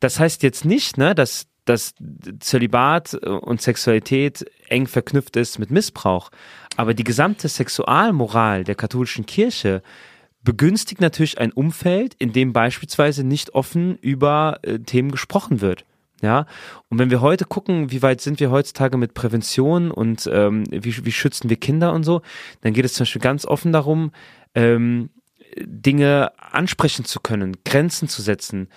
[0.00, 1.94] Das heißt jetzt nicht, ne, dass dass
[2.40, 6.30] Zölibat und Sexualität eng verknüpft ist mit Missbrauch,
[6.76, 9.82] aber die gesamte Sexualmoral der katholischen Kirche
[10.42, 15.84] begünstigt natürlich ein Umfeld, in dem beispielsweise nicht offen über äh, Themen gesprochen wird.
[16.20, 16.46] Ja,
[16.88, 21.04] und wenn wir heute gucken, wie weit sind wir heutzutage mit Prävention und ähm, wie,
[21.04, 22.22] wie schützen wir Kinder und so,
[22.60, 24.12] dann geht es zum Beispiel ganz offen darum,
[24.54, 25.10] ähm,
[25.58, 28.68] Dinge ansprechen zu können, Grenzen zu setzen.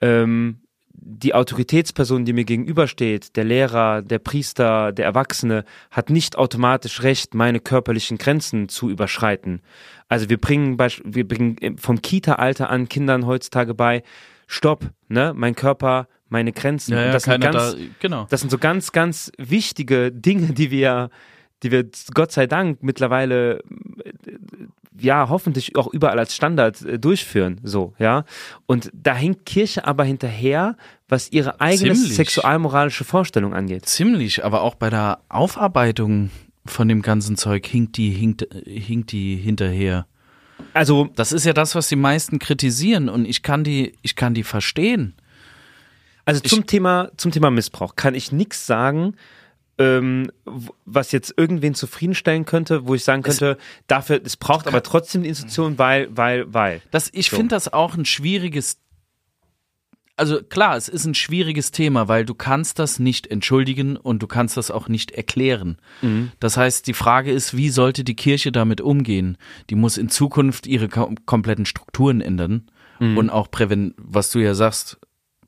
[0.00, 0.58] Ähm,
[0.94, 7.34] die Autoritätsperson, die mir gegenübersteht, der Lehrer, der Priester, der Erwachsene, hat nicht automatisch Recht,
[7.34, 9.62] meine körperlichen Grenzen zu überschreiten.
[10.08, 14.02] Also wir bringen, wir bringen vom Kita-Alter an Kindern heutzutage bei,
[14.46, 16.92] stopp, ne, mein Körper, meine Grenzen.
[16.92, 18.26] Ja, ja, das, sind ganz, da, genau.
[18.30, 21.10] das sind so ganz, ganz wichtige Dinge, die wir,
[21.62, 23.62] die wir Gott sei Dank mittlerweile
[24.98, 28.24] ja hoffentlich auch überall als Standard äh, durchführen, so, ja.
[28.66, 30.76] Und da hängt Kirche aber hinterher,
[31.08, 32.16] was ihre eigene Ziemlich.
[32.16, 33.86] sexualmoralische Vorstellung angeht.
[33.86, 36.30] Ziemlich, aber auch bei der Aufarbeitung
[36.64, 40.06] von dem ganzen Zeug hinkt die, hinkt, hinkt die hinterher.
[40.74, 44.34] Also das ist ja das, was die meisten kritisieren und ich kann die, ich kann
[44.34, 45.14] die verstehen.
[46.24, 49.14] Also zum ich, Thema, zum Thema Missbrauch kann ich nichts sagen,
[49.78, 50.30] ähm,
[50.84, 55.22] was jetzt irgendwen zufriedenstellen könnte, wo ich sagen könnte, es, dafür, es braucht aber trotzdem
[55.22, 56.82] die Institution, weil, weil, weil.
[56.90, 57.36] Das, ich so.
[57.36, 58.78] finde das auch ein schwieriges
[60.16, 64.26] also klar, es ist ein schwieriges Thema, weil du kannst das nicht entschuldigen und du
[64.26, 65.78] kannst das auch nicht erklären.
[66.02, 66.32] Mhm.
[66.38, 69.38] Das heißt, die Frage ist, wie sollte die Kirche damit umgehen?
[69.70, 73.16] Die muss in Zukunft ihre kompletten Strukturen ändern mhm.
[73.18, 75.00] und auch präven, was du ja sagst,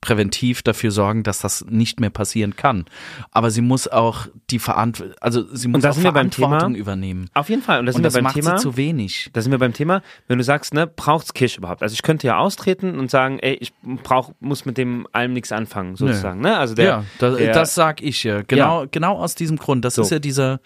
[0.04, 2.84] präventiv dafür sorgen, dass das nicht mehr passieren kann.
[3.30, 7.30] Aber sie muss auch die Verantwortung, also sie muss auch Verantwortung übernehmen.
[7.32, 7.80] Auf jeden Fall.
[7.80, 9.30] Und, das, und das wir beim macht Thema, sie zu wenig.
[9.32, 11.82] Da sind wir beim Thema, wenn du sagst, ne, braucht's Kirche überhaupt?
[11.82, 15.52] Also ich könnte ja austreten und sagen, ey, ich brauch, muss mit dem allem nichts
[15.52, 16.42] anfangen, sozusagen.
[16.42, 16.54] Ne?
[16.54, 18.42] Also der, ja, das, der, das sag ich ja.
[18.42, 18.88] Genau, ja.
[18.90, 19.86] genau aus diesem Grund.
[19.86, 20.02] Das so.
[20.02, 20.60] ist ja dieser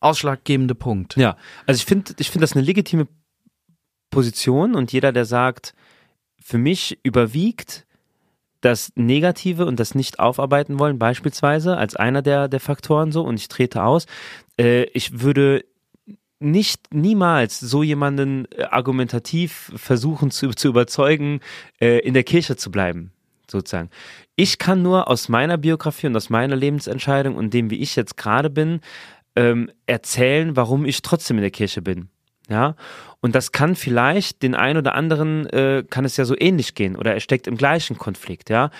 [0.00, 1.16] ausschlaggebende Punkt.
[1.16, 3.08] Ja, also ich finde, ich finde das eine legitime
[4.10, 5.72] Position und jeder, der sagt,
[6.38, 7.86] für mich überwiegt
[8.60, 13.36] das Negative und das nicht aufarbeiten wollen, beispielsweise als einer der, der Faktoren so, und
[13.36, 14.06] ich trete aus.
[14.58, 15.64] Äh, ich würde
[16.40, 21.40] nicht niemals so jemanden äh, argumentativ versuchen zu, zu überzeugen,
[21.80, 23.12] äh, in der Kirche zu bleiben,
[23.50, 23.90] sozusagen.
[24.36, 28.16] Ich kann nur aus meiner Biografie und aus meiner Lebensentscheidung und dem, wie ich jetzt
[28.16, 28.80] gerade bin,
[29.36, 32.08] ähm, erzählen, warum ich trotzdem in der Kirche bin.
[32.48, 32.76] Ja,
[33.20, 36.96] und das kann vielleicht den einen oder anderen, äh, kann es ja so ähnlich gehen
[36.96, 38.70] oder er steckt im gleichen Konflikt, ja.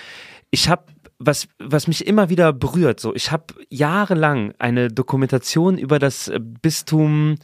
[0.50, 0.84] Ich habe
[1.18, 6.38] was, was mich immer wieder berührt, so, ich habe jahrelang eine Dokumentation über das äh,
[6.40, 7.36] Bistum,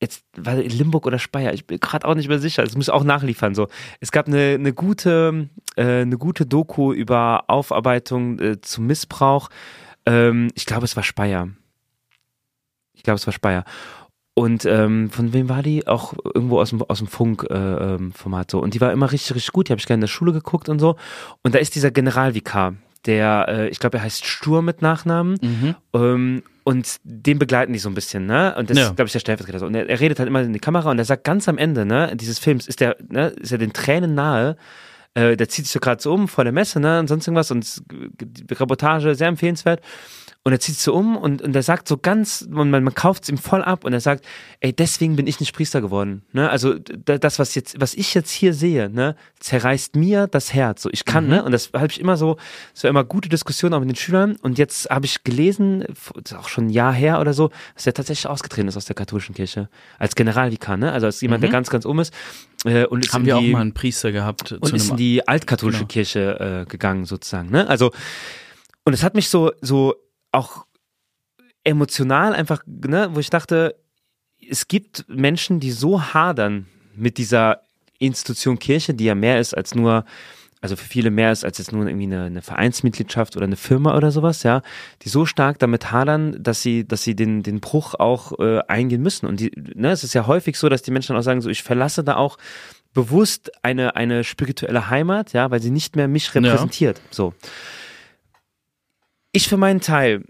[0.00, 2.92] jetzt war Limburg oder Speyer, ich bin gerade auch nicht mehr sicher, das muss ich
[2.94, 3.68] auch nachliefern, so.
[4.00, 9.48] Es gab eine, eine gute, äh, eine gute Doku über Aufarbeitung äh, zum Missbrauch,
[10.04, 11.48] ähm, ich glaube, es war Speyer.
[12.92, 13.64] Ich glaube, es war Speyer.
[14.38, 15.88] Und ähm, von wem war die?
[15.88, 18.62] Auch irgendwo aus dem, aus dem Funk-Format äh, so.
[18.62, 19.66] Und die war immer richtig, richtig gut.
[19.66, 20.94] Die habe ich gerne in der Schule geguckt und so.
[21.42, 22.74] Und da ist dieser Generalvikar,
[23.04, 25.40] der, äh, ich glaube, er heißt Stur mit Nachnamen.
[25.42, 25.74] Mhm.
[25.92, 28.54] Ähm, und den begleiten die so ein bisschen, ne?
[28.56, 28.84] Und das ja.
[28.84, 29.66] ist, glaube ich, der Stellvertreter.
[29.66, 31.84] Und er, er, redet halt immer in die Kamera und er sagt ganz am Ende,
[31.84, 34.56] ne, dieses Films, ist der, ne, ist er den Tränen nahe.
[35.18, 37.00] Äh, der zieht sich so gerade so um vor der Messe, ne?
[37.00, 37.50] Und sonst irgendwas.
[37.50, 39.80] Und die Reportage sehr empfehlenswert.
[40.44, 43.24] Und er zieht sich so um und, und er sagt so ganz, man, man kauft
[43.24, 44.24] es ihm voll ab und er sagt,
[44.60, 46.22] ey, deswegen bin ich nicht Priester geworden.
[46.32, 46.48] Ne?
[46.48, 50.82] Also das, was jetzt, was ich jetzt hier sehe, ne, zerreißt mir das Herz.
[50.82, 51.30] So, ich kann, mhm.
[51.30, 51.44] ne?
[51.44, 52.38] Und das habe ich immer so,
[52.72, 54.36] so immer gute Diskussionen auch mit den Schülern.
[54.40, 57.86] Und jetzt habe ich gelesen, das ist auch schon ein Jahr her oder so, dass
[57.86, 59.68] er tatsächlich ausgetreten ist aus der katholischen Kirche.
[59.98, 60.92] Als Generalvikar, ne?
[60.92, 61.46] Also als jemand, mhm.
[61.46, 62.14] der ganz, ganz um ist.
[62.68, 64.52] Äh, und Haben wir die, auch mal einen Priester gehabt.
[64.52, 65.88] Und ist in die altkatholische genau.
[65.88, 67.50] Kirche äh, gegangen, sozusagen.
[67.50, 67.68] Ne?
[67.68, 67.92] Also,
[68.84, 69.94] und es hat mich so, so
[70.32, 70.66] auch
[71.64, 73.76] emotional einfach, ne, wo ich dachte,
[74.48, 77.62] es gibt Menschen, die so hadern mit dieser
[77.98, 80.04] Institution Kirche, die ja mehr ist als nur,
[80.60, 83.96] also für viele mehr ist als jetzt nur irgendwie eine, eine Vereinsmitgliedschaft oder eine Firma
[83.96, 84.62] oder sowas, ja,
[85.02, 89.02] die so stark damit hadern, dass sie, dass sie den, den Bruch auch äh, eingehen
[89.02, 89.26] müssen.
[89.26, 91.62] Und die, ne, es ist ja häufig so, dass die Menschen auch sagen, so ich
[91.62, 92.38] verlasse da auch
[92.92, 96.98] bewusst eine, eine spirituelle Heimat, ja, weil sie nicht mehr mich repräsentiert.
[96.98, 97.04] Ja.
[97.10, 97.34] So.
[99.30, 100.24] Ich für meinen Teil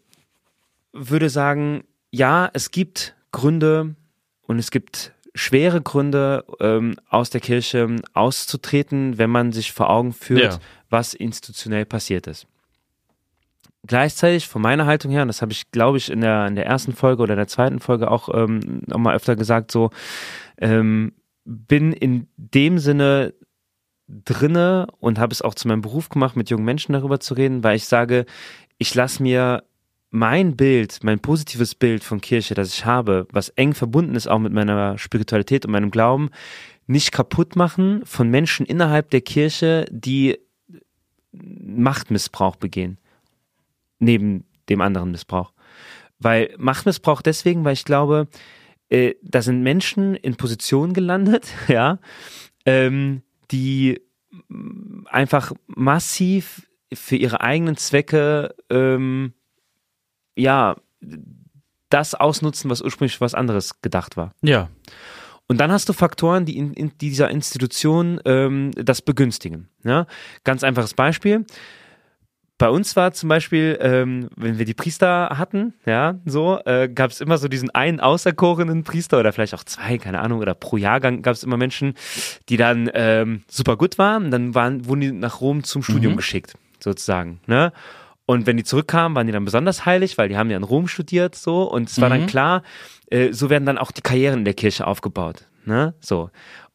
[0.93, 3.95] würde sagen, ja, es gibt Gründe
[4.43, 10.13] und es gibt schwere Gründe, ähm, aus der Kirche auszutreten, wenn man sich vor Augen
[10.13, 10.59] führt, ja.
[10.91, 12.47] was institutionell passiert ist.
[13.87, 16.67] Gleichzeitig von meiner Haltung her, und das habe ich, glaube ich, in der, in der
[16.67, 19.91] ersten Folge oder der zweiten Folge auch ähm, nochmal öfter gesagt, so,
[20.59, 21.13] ähm,
[21.45, 23.33] bin in dem Sinne
[24.09, 27.63] drinne und habe es auch zu meinem Beruf gemacht, mit jungen Menschen darüber zu reden,
[27.63, 28.27] weil ich sage,
[28.77, 29.63] ich lasse mir
[30.11, 34.39] mein Bild, mein positives Bild von Kirche, das ich habe, was eng verbunden ist auch
[34.39, 36.31] mit meiner Spiritualität und meinem Glauben,
[36.87, 40.39] nicht kaputt machen von Menschen innerhalb der Kirche, die
[41.33, 42.99] Machtmissbrauch begehen.
[43.99, 45.53] Neben dem anderen Missbrauch.
[46.19, 48.29] Weil Machtmissbrauch deswegen, weil ich glaube,
[48.89, 51.99] äh, da sind Menschen in Positionen gelandet, ja,
[52.65, 54.01] ähm, die
[55.07, 59.35] einfach massiv für ihre eigenen Zwecke ähm,
[60.39, 60.77] ja
[61.91, 64.33] das ausnutzen, was ursprünglich was anderes gedacht war.
[64.43, 64.69] Ja.
[65.47, 69.69] Und dann hast du Faktoren, die in, in dieser Institution ähm, das begünstigen.
[69.83, 70.07] Ja?
[70.45, 71.47] Ganz einfaches Beispiel.
[72.59, 77.13] Bei uns war zum Beispiel, ähm, wenn wir die Priester hatten, ja, so, äh, gab
[77.13, 80.77] es immer so diesen einen auserkorenen Priester oder vielleicht auch zwei, keine Ahnung, oder pro
[80.77, 81.95] Jahrgang gab es immer Menschen,
[82.49, 84.33] die dann ähm, super gut waren.
[84.33, 86.17] Dann waren, wurden die nach Rom zum Studium mhm.
[86.17, 87.39] geschickt sozusagen.
[87.47, 87.73] Ne?
[88.31, 90.87] Und wenn die zurückkamen, waren die dann besonders heilig, weil die haben ja in Rom
[90.87, 91.63] studiert so.
[91.63, 92.13] Und es war mhm.
[92.13, 92.63] dann klar,
[93.11, 95.47] äh, so werden dann auch die Karrieren in der Kirche aufgebaut.
[95.65, 95.95] ne?
[95.99, 96.29] So.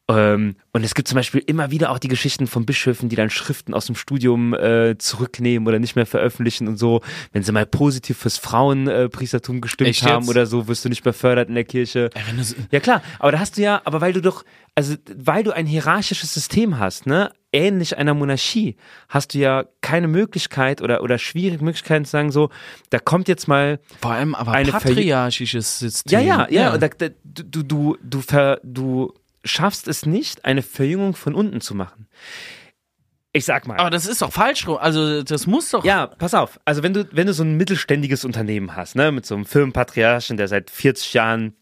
[0.08, 3.30] Ähm, und es gibt zum Beispiel immer wieder auch die Geschichten von Bischöfen, die dann
[3.30, 7.02] Schriften aus dem Studium äh, zurücknehmen oder nicht mehr veröffentlichen und so.
[7.32, 10.30] Wenn sie mal positiv fürs Frauenpriestertum äh, gestimmt Echt haben jetzt?
[10.30, 12.10] oder so, wirst du nicht befördert in der Kirche.
[12.72, 15.66] Ja klar, aber da hast du ja, aber weil du doch, also weil du ein
[15.66, 18.76] hierarchisches System hast, ne, ähnlich einer Monarchie,
[19.08, 22.50] hast du ja keine Möglichkeit oder oder schwierige Möglichkeiten zu sagen so,
[22.90, 26.18] da kommt jetzt mal Vor allem aber Verj- patriarchisches System.
[26.20, 26.74] ja, ja, ja.
[26.74, 29.14] Und da, da, du, du, du, ver, du
[29.44, 32.08] schaffst es nicht, eine Verjüngung von unten zu machen.
[33.36, 33.78] Ich sag mal.
[33.78, 34.76] aber das ist doch falsch rum.
[34.78, 35.84] Also das muss doch.
[35.84, 36.60] ja, pass auf.
[36.64, 40.36] Also wenn du, wenn du so ein mittelständiges Unternehmen hast, ne, mit so einem Firmenpatriarchen,
[40.36, 41.54] der seit 40 Jahren,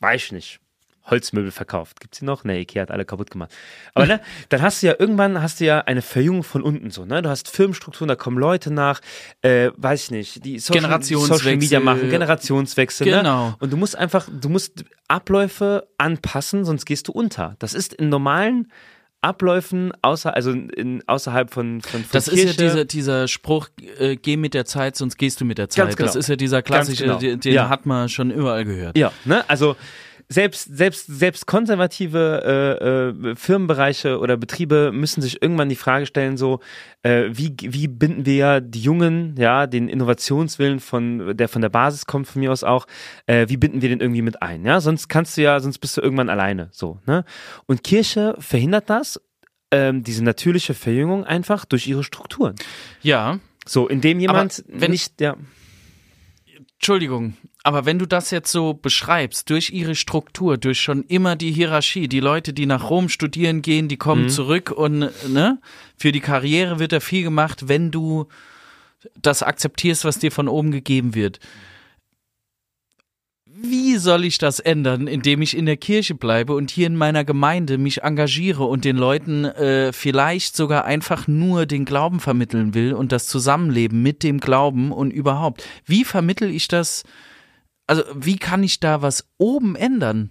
[0.00, 0.60] weiß ich nicht,
[1.08, 2.00] Holzmöbel verkauft.
[2.00, 2.44] Gibt's die noch?
[2.44, 3.52] Ne, Ikea hat alle kaputt gemacht.
[3.94, 7.04] Aber ne, dann hast du ja irgendwann hast du ja eine Verjüngung von unten so,
[7.04, 7.22] ne?
[7.22, 9.00] Du hast Firmenstrukturen, da kommen Leute nach,
[9.42, 11.02] äh, weiß ich nicht, die Social.
[11.02, 13.48] Social Media machen, Generationswechsel, Genau.
[13.50, 13.56] ne?
[13.60, 17.56] Und du musst einfach, du musst Abläufe anpassen, sonst gehst du unter.
[17.58, 18.70] Das ist in normalen
[19.22, 22.48] Abläufen außer, also in, außerhalb von, von, von Das Kirche.
[22.50, 25.68] ist ja dieser, dieser Spruch, äh, geh mit der Zeit, sonst gehst du mit der
[25.68, 25.84] Zeit.
[25.84, 26.06] Ganz genau.
[26.06, 27.18] Das ist ja dieser klassische, genau.
[27.18, 27.68] den, den Ja.
[27.68, 28.96] hat man schon überall gehört.
[28.96, 29.48] Ja, ne?
[29.48, 29.74] Also
[30.28, 32.42] selbst, selbst, selbst konservative
[33.22, 36.60] äh, äh, Firmenbereiche oder Betriebe müssen sich irgendwann die Frage stellen, so,
[37.02, 42.06] äh, wie, wie binden wir die Jungen, ja, den Innovationswillen von, der von der Basis
[42.06, 42.86] kommt, von mir aus auch,
[43.26, 44.64] äh, wie binden wir den irgendwie mit ein?
[44.64, 46.68] Ja, sonst kannst du ja, sonst bist du irgendwann alleine.
[46.72, 47.24] So, ne?
[47.66, 49.20] Und Kirche verhindert das,
[49.70, 52.54] ähm, diese natürliche Verjüngung einfach durch ihre Strukturen.
[53.02, 55.36] Ja, So, indem jemand wenn- nicht, ja.
[56.78, 61.50] Entschuldigung, aber wenn du das jetzt so beschreibst, durch ihre Struktur, durch schon immer die
[61.50, 65.58] Hierarchie, die Leute, die nach Rom studieren gehen, die kommen zurück und ne,
[65.96, 68.28] für die Karriere wird da viel gemacht, wenn du
[69.20, 71.40] das akzeptierst, was dir von oben gegeben wird.
[73.46, 77.24] Wie soll ich das ändern, indem ich in der Kirche bleibe und hier in meiner
[77.24, 82.92] Gemeinde mich engagiere und den Leuten äh, vielleicht sogar einfach nur den Glauben vermitteln will
[82.92, 85.64] und das Zusammenleben mit dem Glauben und überhaupt?
[85.84, 87.02] Wie vermittel ich das?
[87.86, 90.30] Also wie kann ich da was oben ändern?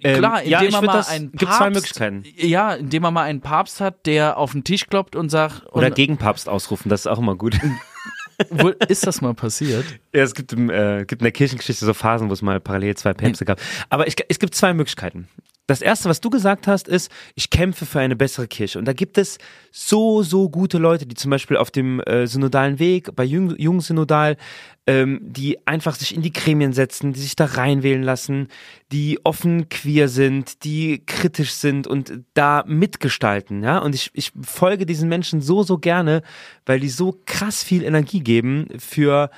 [0.00, 2.24] Klar, Ähm, ja, indem ich man würd mal das- einen gibt zwei Papst, Möglichkeiten.
[2.36, 5.88] Ja, indem man mal einen Papst hat, der auf den Tisch kloppt und sagt, Oder
[5.88, 7.58] und, Gegenpapst ausrufen, das ist auch immer gut.
[8.50, 9.84] wo, ist das mal passiert?
[10.14, 12.96] Ja, es gibt, im, äh, gibt in der Kirchengeschichte so Phasen, wo es mal parallel
[12.96, 13.60] zwei Päpste gab.
[13.90, 15.26] Aber ich, es gibt zwei Möglichkeiten.
[15.68, 18.78] Das erste, was du gesagt hast, ist, ich kämpfe für eine bessere Kirche.
[18.78, 19.36] Und da gibt es
[19.70, 24.38] so, so gute Leute, die zum Beispiel auf dem äh, synodalen Weg, bei Jung, Jungsynodal,
[24.86, 28.48] ähm, die einfach sich in die Gremien setzen, die sich da reinwählen lassen,
[28.92, 33.76] die offen queer sind, die kritisch sind und da mitgestalten, ja.
[33.76, 36.22] Und ich, ich folge diesen Menschen so, so gerne,
[36.64, 39.28] weil die so krass viel Energie geben für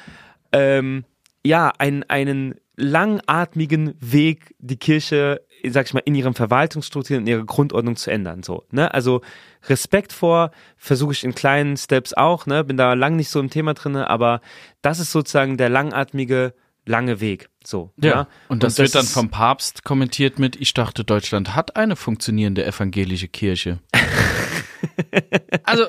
[0.52, 1.04] ähm,
[1.44, 7.44] ja, ein, einen langatmigen Weg, die Kirche, sag ich mal, in ihren Verwaltungsstrukturen, in ihrer
[7.44, 8.42] Grundordnung zu ändern.
[8.42, 8.92] So, ne?
[8.92, 9.20] Also
[9.68, 12.64] Respekt vor, versuche ich in kleinen Steps auch, ne?
[12.64, 14.40] Bin da lang nicht so im Thema drinne, aber
[14.82, 16.54] das ist sozusagen der langatmige,
[16.86, 17.48] lange Weg.
[17.64, 17.92] So.
[17.96, 18.26] Ja.
[18.48, 23.28] Und das, wird dann vom Papst kommentiert mit, ich dachte, Deutschland hat eine funktionierende evangelische
[23.28, 23.78] Kirche.
[25.64, 25.84] also,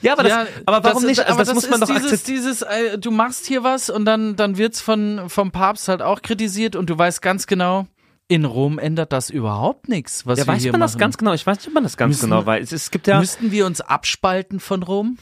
[0.00, 1.20] Ja, aber, das, ja, aber warum das, nicht?
[1.20, 2.36] Also aber das, muss man ist doch dieses, akzeptieren.
[2.36, 6.22] dieses, äh, du machst hier was und dann, dann wird's von, vom Papst halt auch
[6.22, 7.86] kritisiert und du weißt ganz genau,
[8.32, 10.92] in Rom ändert das überhaupt nichts, was Ja, wir weiß hier man machen.
[10.92, 11.32] das ganz genau?
[11.34, 12.72] Ich weiß nicht, ob man das ganz Müssen- genau weiß.
[12.72, 15.18] Es, gibt ja Müssten wir uns abspalten von Rom?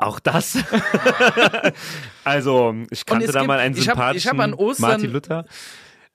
[0.00, 0.56] auch das.
[2.24, 5.10] also, ich kannte da gibt- mal einen ich hab- ich sympathischen hab an Ostern- Martin
[5.12, 5.44] Luther.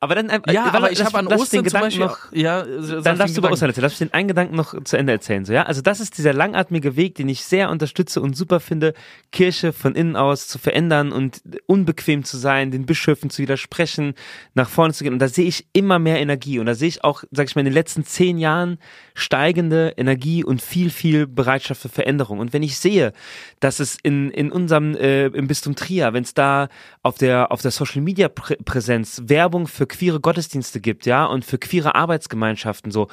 [0.04, 2.18] Aber dann, äh, Ja, aber ich lass- habe an lass Ostern den zum Beispiel noch,
[2.34, 3.54] ja, sag Dann darfst du über Gedanken.
[3.54, 3.84] Ostern erzählen.
[3.84, 5.46] Darf ich den einen Gedanken noch zu Ende erzählen?
[5.46, 5.64] So, ja?
[5.64, 8.94] Also das ist dieser langatmige Weg, den ich sehr unterstütze und super finde,
[9.32, 14.14] Kirche von innen aus zu verändern und unbequem zu sein, den Bischöfen zu widersprechen,
[14.56, 15.14] nach vorne zu gehen.
[15.14, 16.60] Und da sehe ich immer mehr Energie.
[16.60, 18.80] Und da sehe ich auch, sag ich mal, in den letzten zehn Jahren
[19.14, 22.40] steigende Energie und viel, viel Bereitschaft für Veränderung.
[22.40, 23.14] Und wenn ich sehe,
[23.60, 26.70] dass es in, in unserem, äh, im Bistum Trier, wenn es da
[27.02, 31.46] auf der, auf der Social Media Prä Präsenz Werbung für queere Gottesdienste gibt, ja, und
[31.46, 33.08] für queere Arbeitsgemeinschaften, so,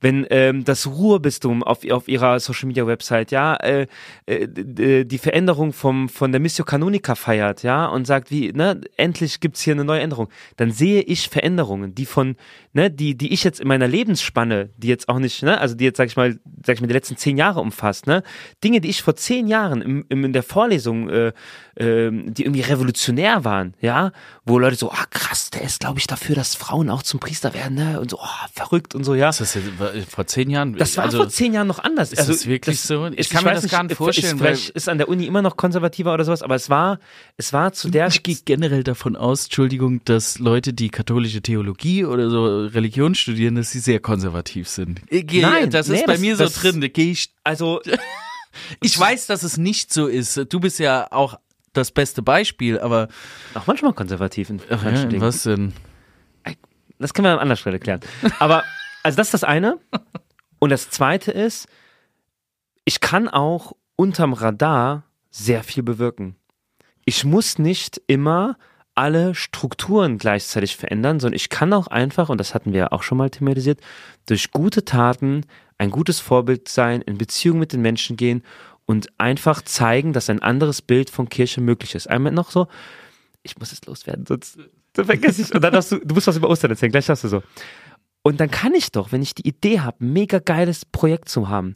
[0.00, 3.86] wenn ähm, das Ruhrbistum auf, auf ihrer Social Media Website, ja, äh,
[4.26, 9.40] äh, die Veränderung vom, von der Missio Canonica feiert, ja, und sagt, wie, ne, endlich
[9.40, 12.36] gibt's hier eine neue Änderung, dann sehe ich Veränderungen, die von,
[12.72, 15.84] ne, die, die ich jetzt in meiner Lebensspanne, die jetzt auch nicht, ne, also die
[15.84, 18.22] jetzt, sag ich mal, sag ich mal, die letzten zehn Jahre umfasst, ne,
[18.62, 21.32] Dinge, die ich vor zehn Jahren im, im, in der Vorlesung, äh,
[21.78, 24.12] ähm, die irgendwie revolutionär waren, ja,
[24.44, 27.54] wo Leute so, ah krass, der ist, glaube ich, dafür dass Frauen auch zum Priester
[27.54, 28.00] werden, ne?
[28.00, 29.30] Und so, oh, verrückt und so, ja.
[29.30, 30.74] Ist das jetzt vor zehn Jahren?
[30.76, 32.12] Das war also, vor zehn Jahren noch anders.
[32.12, 33.06] Ist also, das wirklich das, so?
[33.14, 34.34] Ich kann mir das gar nicht vorstellen.
[34.34, 36.98] Ist, vielleicht ist an der Uni immer noch konservativer oder sowas, aber es war,
[37.36, 38.08] es war zu der.
[38.08, 43.54] Ich gehe generell davon aus, Entschuldigung, dass Leute, die katholische Theologie oder so Religion studieren,
[43.54, 45.00] dass sie sehr konservativ sind.
[45.40, 46.80] Nein, das nee, ist bei das, mir so drin.
[46.80, 47.32] Da gehe ich.
[47.44, 47.80] Also.
[48.80, 50.36] ich weiß, dass es nicht so ist.
[50.52, 51.38] Du bist ja auch
[51.72, 53.08] das beste Beispiel, aber.
[53.54, 55.72] Auch manchmal konservativ in Ach, ja, Was denn?
[56.98, 58.00] Das können wir an anderer Stelle klären.
[58.38, 58.64] Aber,
[59.02, 59.78] also das ist das eine.
[60.58, 61.68] Und das zweite ist,
[62.84, 66.36] ich kann auch unterm Radar sehr viel bewirken.
[67.04, 68.56] Ich muss nicht immer
[68.96, 73.02] alle Strukturen gleichzeitig verändern, sondern ich kann auch einfach, und das hatten wir ja auch
[73.02, 73.80] schon mal thematisiert,
[74.26, 75.44] durch gute Taten
[75.78, 78.42] ein gutes Vorbild sein, in Beziehung mit den Menschen gehen
[78.86, 82.08] und einfach zeigen, dass ein anderes Bild von Kirche möglich ist.
[82.08, 82.68] Einmal noch so,
[83.42, 84.58] ich muss es loswerden, sonst
[84.94, 85.54] vergesse ich.
[85.54, 87.42] Und dann hast du, du musst was über Ostern erzählen, gleich hast du so.
[88.22, 91.74] Und dann kann ich doch, wenn ich die Idee habe, mega geiles Projekt zu haben,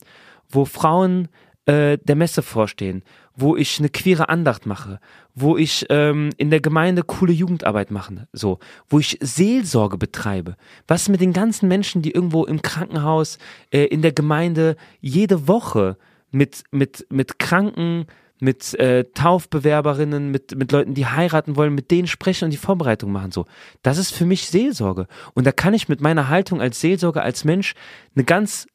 [0.48, 1.28] wo Frauen
[1.66, 3.02] äh, der Messe vorstehen,
[3.34, 5.00] wo ich eine queere Andacht mache,
[5.34, 10.56] wo ich ähm, in der Gemeinde coole Jugendarbeit mache, so, wo ich Seelsorge betreibe.
[10.88, 13.38] Was mit den ganzen Menschen, die irgendwo im Krankenhaus,
[13.70, 15.96] äh, in der Gemeinde jede Woche
[16.30, 18.06] mit, mit, mit Kranken,
[18.40, 23.12] mit äh, Taufbewerberinnen, mit, mit Leuten, die heiraten wollen, mit denen sprechen und die Vorbereitung
[23.12, 23.32] machen.
[23.32, 23.44] So,
[23.82, 25.06] das ist für mich Seelsorge.
[25.34, 27.74] Und da kann ich mit meiner Haltung als Seelsorger, als Mensch,
[28.14, 28.66] eine ganz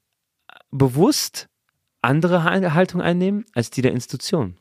[0.71, 1.48] bewusst
[2.05, 4.57] andere Haltung einnehmen als die der Institution.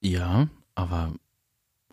[0.00, 1.12] Ja, aber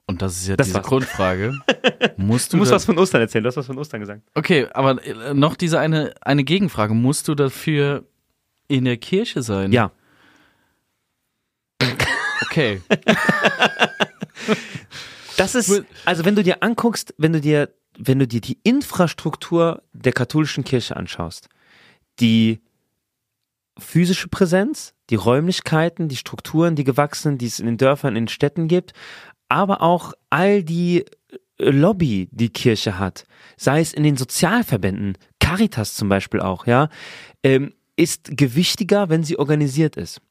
[0.06, 0.88] und das ist ja das diese war's.
[0.88, 1.54] Grundfrage.
[2.18, 3.44] Musst du, du musst was von Ostern erzählen.
[3.44, 4.22] Du hast was von Ostern gesagt.
[4.36, 6.94] Okay, aber äh, noch diese eine eine Gegenfrage.
[6.94, 8.06] Musst du dafür
[8.68, 9.72] in der Kirche sein?
[9.72, 9.92] Ja.
[12.42, 12.82] Okay.
[15.38, 19.82] das ist, also wenn du dir anguckst, wenn du dir, wenn du dir die Infrastruktur
[19.94, 21.50] der katholischen Kirche anschaust,
[22.20, 22.62] die
[23.78, 28.30] physische Präsenz, die Räumlichkeiten, die Strukturen, die gewachsenen, die es in den Dörfern, in den
[28.30, 28.94] Städten gibt,
[29.50, 31.06] aber auch all die
[31.58, 33.26] Lobby, die Kirche hat,
[33.58, 36.90] sei es in den Sozialverbänden, Caritas zum Beispiel auch, ja,
[37.44, 40.22] ähm, ist gewichtiger, wenn sie organisiert ist.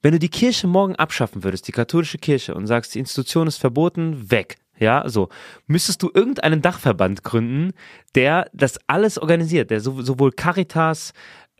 [0.00, 3.58] Wenn du die Kirche morgen abschaffen würdest, die katholische Kirche, und sagst, die Institution ist
[3.58, 4.56] verboten, weg.
[4.78, 5.28] Ja, so.
[5.68, 7.72] Müsstest du irgendeinen Dachverband gründen,
[8.16, 11.12] der das alles organisiert, der sowohl Caritas,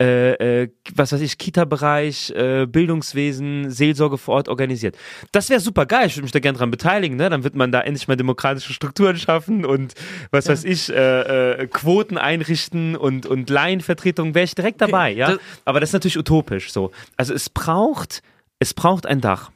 [0.03, 4.97] äh, äh, was weiß ich, Kita-Bereich, äh, Bildungswesen, Seelsorge vor Ort organisiert.
[5.31, 7.29] Das wäre super geil, ich würde mich da gerne dran beteiligen, ne?
[7.29, 9.93] Dann wird man da endlich mal demokratische Strukturen schaffen und
[10.31, 10.51] was ja.
[10.51, 15.19] weiß ich, äh, äh, Quoten einrichten und, und Laienvertretung, wäre ich direkt dabei, okay.
[15.19, 15.37] ja.
[15.63, 16.91] Aber das ist natürlich utopisch so.
[17.15, 18.21] Also es braucht,
[18.59, 19.51] es braucht ein Dach.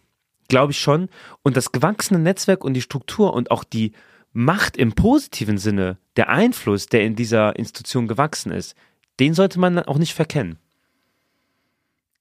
[0.48, 1.10] Glaube ich schon.
[1.44, 3.92] Und das gewachsene Netzwerk und die Struktur und auch die
[4.32, 8.76] Macht im positiven Sinne, der Einfluss, der in dieser Institution gewachsen ist,
[9.19, 10.58] den sollte man auch nicht verkennen.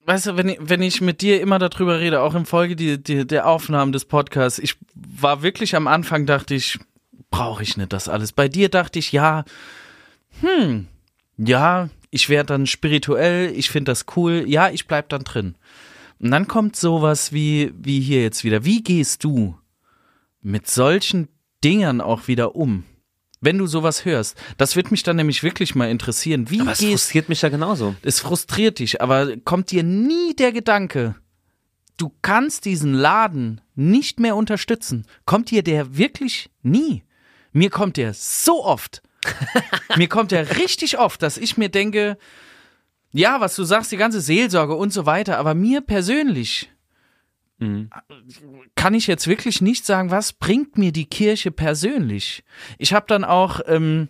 [0.06, 3.02] Weißt du, wenn ich, wenn ich mit dir immer darüber rede, auch in Folge die,
[3.02, 6.78] die, der Aufnahmen des Podcasts, ich war wirklich am Anfang, dachte ich,
[7.30, 8.32] brauche ich nicht das alles.
[8.32, 9.44] Bei dir dachte ich, ja,
[10.40, 10.86] hm,
[11.38, 15.56] ja, ich werde dann spirituell, ich finde das cool, ja, ich bleib dann drin.
[16.18, 18.64] Und dann kommt sowas wie, wie hier jetzt wieder.
[18.64, 19.58] Wie gehst du
[20.40, 21.28] mit solchen
[21.64, 22.84] Dingern auch wieder um?
[23.46, 26.50] Wenn du sowas hörst, das wird mich dann nämlich wirklich mal interessieren.
[26.50, 27.94] Wie aber es frustriert mich ja genauso.
[28.02, 31.14] Es frustriert dich, aber kommt dir nie der Gedanke,
[31.96, 35.06] du kannst diesen Laden nicht mehr unterstützen?
[35.26, 37.04] Kommt dir der wirklich nie?
[37.52, 39.00] Mir kommt der so oft.
[39.96, 42.18] mir kommt der richtig oft, dass ich mir denke,
[43.12, 46.68] ja, was du sagst, die ganze Seelsorge und so weiter, aber mir persönlich
[47.58, 47.90] Mhm.
[48.74, 52.44] Kann ich jetzt wirklich nicht sagen, was bringt mir die Kirche persönlich?
[52.78, 54.08] Ich habe dann auch ähm,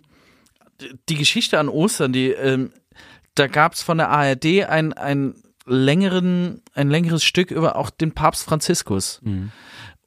[1.09, 2.71] die Geschichte an Ostern, die ähm,
[3.35, 8.13] da gab es von der ARD ein, ein längeren, ein längeres Stück über auch den
[8.13, 9.19] Papst Franziskus.
[9.23, 9.51] Mhm.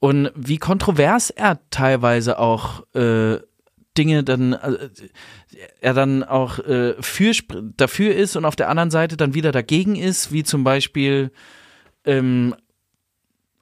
[0.00, 3.38] Und wie kontrovers er teilweise auch äh,
[3.98, 4.88] Dinge dann äh,
[5.80, 7.32] er dann auch äh, für
[7.76, 11.32] dafür ist und auf der anderen Seite dann wieder dagegen ist, wie zum Beispiel
[12.04, 12.54] ähm,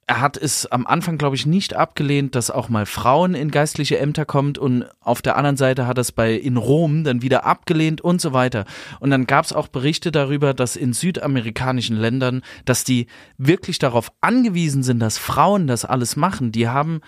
[0.08, 3.98] er hat es am Anfang, glaube ich, nicht abgelehnt, dass auch mal Frauen in geistliche
[3.98, 7.44] Ämter kommt und auf der anderen Seite hat er es bei in Rom dann wieder
[7.44, 8.64] abgelehnt und so weiter.
[9.00, 13.06] Und dann gab es auch Berichte darüber, dass in südamerikanischen Ländern, dass die
[13.36, 16.52] wirklich darauf angewiesen sind, dass Frauen das alles machen.
[16.52, 17.02] Die haben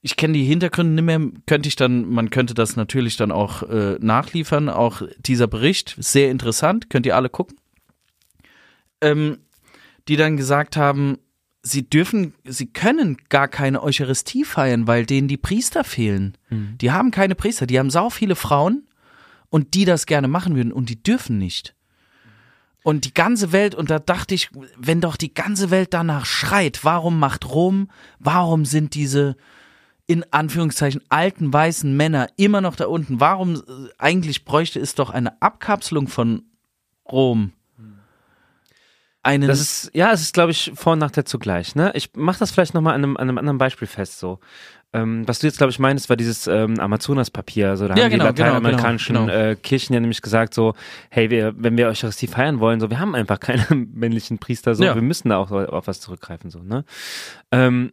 [0.00, 3.62] ich kenne die Hintergründe nicht mehr, könnte ich dann, man könnte das natürlich dann auch
[3.62, 4.68] äh, nachliefern.
[4.68, 7.56] Auch dieser Bericht, sehr interessant, könnt ihr alle gucken.
[9.00, 9.38] Ähm,
[10.06, 11.18] die dann gesagt haben,
[11.64, 16.36] sie dürfen, sie können gar keine Eucharistie feiern, weil denen die Priester fehlen.
[16.50, 16.76] Mhm.
[16.78, 18.86] Die haben keine Priester, die haben sau viele Frauen
[19.48, 21.74] und die das gerne machen würden und die dürfen nicht.
[22.82, 26.84] Und die ganze Welt, und da dachte ich, wenn doch die ganze Welt danach schreit,
[26.84, 27.88] warum macht Rom,
[28.18, 29.36] warum sind diese
[30.06, 33.20] in Anführungszeichen alten weißen Männer immer noch da unten?
[33.20, 33.60] Warum äh,
[33.96, 36.42] eigentlich bräuchte es doch eine Abkapselung von
[37.10, 37.52] Rom?
[39.24, 41.74] Einen das ist, ja, es ist, glaube ich, Vor- und Nachteil zugleich.
[41.74, 41.90] Ne?
[41.94, 44.18] Ich mache das vielleicht nochmal an einem, an einem anderen Beispiel fest.
[44.18, 44.38] So.
[44.92, 47.76] Ähm, was du jetzt, glaube ich, meinst, war dieses ähm, Amazonas-Papier.
[47.76, 49.50] So, da ja, haben genau, die genau, lateinamerikanischen genau, genau.
[49.50, 50.74] Äh, Kirchen ja nämlich gesagt, so,
[51.10, 54.84] hey, wir, wenn wir Eucharistie feiern wollen, so, wir haben einfach keine männlichen Priester, so,
[54.84, 54.94] Ja.
[54.94, 56.50] wir müssen da auch auf was zurückgreifen.
[56.50, 56.84] So, ne?
[57.50, 57.92] ähm,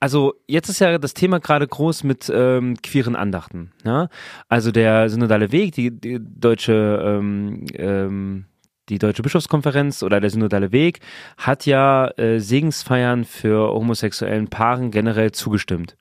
[0.00, 3.72] also jetzt ist ja das Thema gerade groß mit ähm, queeren Andachten.
[3.84, 4.08] Ja?
[4.48, 8.46] Also der synodale Weg, die, die deutsche ähm, ähm,
[8.90, 11.00] die Deutsche Bischofskonferenz oder der Synodale Weg
[11.36, 15.96] hat ja äh, Segensfeiern für homosexuellen Paaren generell zugestimmt.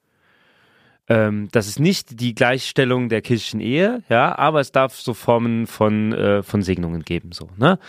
[1.07, 5.67] Ähm, das ist nicht die Gleichstellung der kirchlichen Ehe, ja, aber es darf so Formen
[5.67, 7.79] von, äh, von Segnungen geben, so, ne?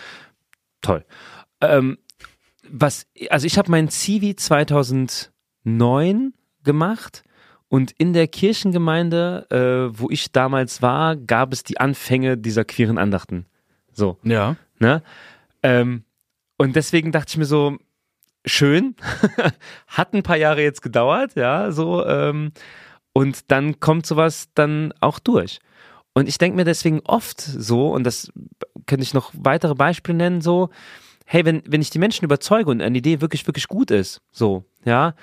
[0.81, 1.05] Toll.
[1.59, 1.97] Ähm,
[2.67, 6.33] was, also ich habe mein Zivi 2009
[6.63, 7.23] gemacht
[7.67, 12.97] und in der Kirchengemeinde, äh, wo ich damals war, gab es die Anfänge dieser queeren
[12.97, 13.45] Andachten.
[13.93, 14.17] So.
[14.23, 14.55] Ja.
[14.81, 15.03] Ne?
[15.63, 16.03] Ähm,
[16.57, 17.77] und deswegen dachte ich mir so,
[18.45, 18.95] schön,
[19.87, 22.51] hat ein paar Jahre jetzt gedauert, ja, so, ähm,
[23.13, 25.59] und dann kommt sowas dann auch durch.
[26.13, 28.31] Und ich denke mir deswegen oft so, und das
[28.85, 30.69] könnte ich noch weitere Beispiele nennen, so,
[31.25, 34.65] hey, wenn, wenn ich die Menschen überzeuge und eine Idee wirklich, wirklich gut ist, so,
[34.83, 35.13] ja,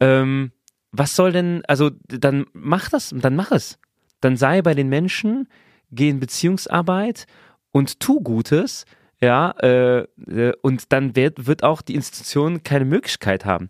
[0.00, 0.52] ähm,
[0.90, 3.78] was soll denn, also dann mach das, dann mach es.
[4.20, 5.48] Dann sei bei den Menschen,
[5.90, 7.26] geh in Beziehungsarbeit
[7.70, 8.84] und tu Gutes,
[9.22, 13.68] ja, äh, äh, und dann wird, wird auch die Institution keine Möglichkeit haben.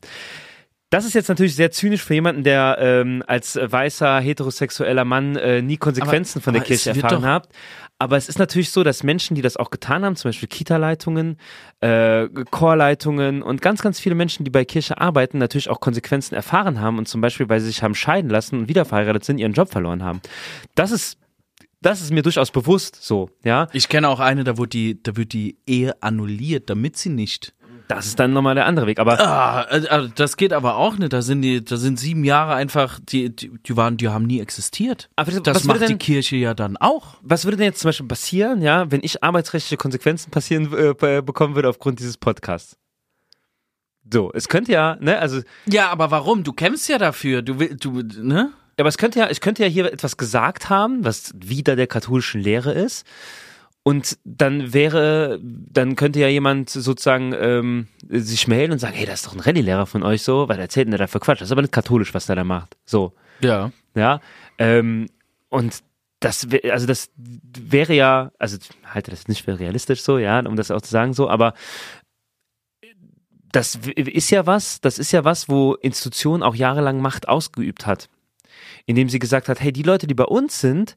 [0.91, 5.63] Das ist jetzt natürlich sehr zynisch für jemanden, der ähm, als weißer heterosexueller Mann äh,
[5.63, 7.49] nie Konsequenzen Aber- von der Kirche erfahren hat.
[7.99, 11.39] Aber es ist natürlich so, dass Menschen, die das auch getan haben, zum Beispiel Kita-Leitungen,
[11.81, 16.81] äh, Chorleitungen und ganz, ganz viele Menschen, die bei Kirche arbeiten, natürlich auch Konsequenzen erfahren
[16.81, 19.53] haben und zum Beispiel, weil sie sich haben scheiden lassen und wieder verheiratet sind, ihren
[19.53, 20.21] Job verloren haben.
[20.75, 21.17] Das ist,
[21.83, 23.69] das ist mir durchaus bewusst so, ja.
[23.73, 27.53] Ich kenne auch eine, da wird die, da wird die Ehe annulliert, damit sie nicht.
[27.89, 28.99] Das ist dann nochmal der andere Weg.
[29.01, 31.13] Aber Ah, äh, das geht aber auch nicht.
[31.13, 34.41] Da sind die, da sind sieben Jahre einfach, die, die, die waren, die haben nie
[34.41, 35.11] existiert.
[35.17, 37.17] Aber das- das macht die denn- Kirche ja dann auch.
[37.23, 41.23] was würde denn jetzt zum Beispiel passieren, ja, wenn ich arbeitsrechtliche Konsequenzen passieren äh, be-
[41.23, 42.79] bekommen würde aufgrund dieses Podcasts?
[44.11, 46.45] So, es könnte ja, ne, also, Ja, aber warum?
[46.45, 47.43] Du kämpfst ja dafür.
[47.43, 48.53] Du will, du, ne?
[48.79, 52.41] Aber es könnte ja, ich könnte ja hier etwas gesagt haben, was wieder der katholischen
[52.41, 53.07] Lehre ist.
[53.85, 59.23] Und dann wäre, dann könnte ja jemand sozusagen ähm, sich melden und sagen, hey, das
[59.23, 61.41] ist doch ein Rallye-Lehrer von euch so, weil erzählt denn der da für Quatsch?
[61.41, 62.77] Das ist aber nicht katholisch, was der da macht.
[62.85, 63.13] So.
[63.41, 63.73] Ja.
[63.95, 64.21] Ja,
[64.59, 65.09] ähm,
[65.49, 65.83] und
[66.21, 70.57] das, also das wäre ja, also ich halte das nicht für realistisch so, ja, um
[70.57, 71.55] das auch zu sagen so, aber
[73.51, 78.09] das ist ja was, das ist ja was, wo Institution auch jahrelang Macht ausgeübt hat,
[78.87, 80.97] indem sie gesagt hat, hey, die Leute, die bei uns sind,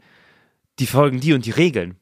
[0.79, 1.95] die folgen die und die Regeln.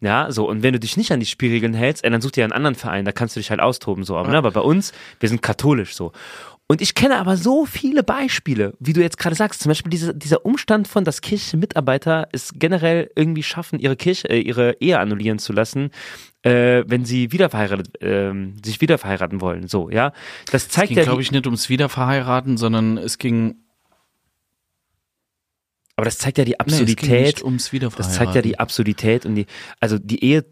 [0.00, 2.44] Ja, so, und wenn du dich nicht an die Spielregeln hältst, ey, dann such dir
[2.44, 4.16] einen anderen Verein, da kannst du dich halt austoben, so.
[4.16, 6.12] Aber, ne, aber bei uns, wir sind katholisch, so.
[6.66, 10.14] Und ich kenne aber so viele Beispiele, wie du jetzt gerade sagst, zum Beispiel diese,
[10.14, 14.98] dieser Umstand von, dass kirchliche Mitarbeiter es generell irgendwie schaffen, ihre Kirche, äh, ihre Ehe
[14.98, 15.90] annullieren zu lassen,
[16.42, 20.12] äh, wenn sie wieder verheiratet, ähm, sich wieder verheiraten wollen, so, ja.
[20.50, 23.56] Das Es zeigt ging, ja, glaube ich, nicht ums Wiederverheiraten, sondern es ging,
[25.96, 27.42] aber das zeigt ja die nee, Absurdität.
[27.44, 27.96] Wiederverheiraten.
[27.96, 29.46] Das zeigt ja die Absurdität und die,
[29.80, 30.44] also die Ehe,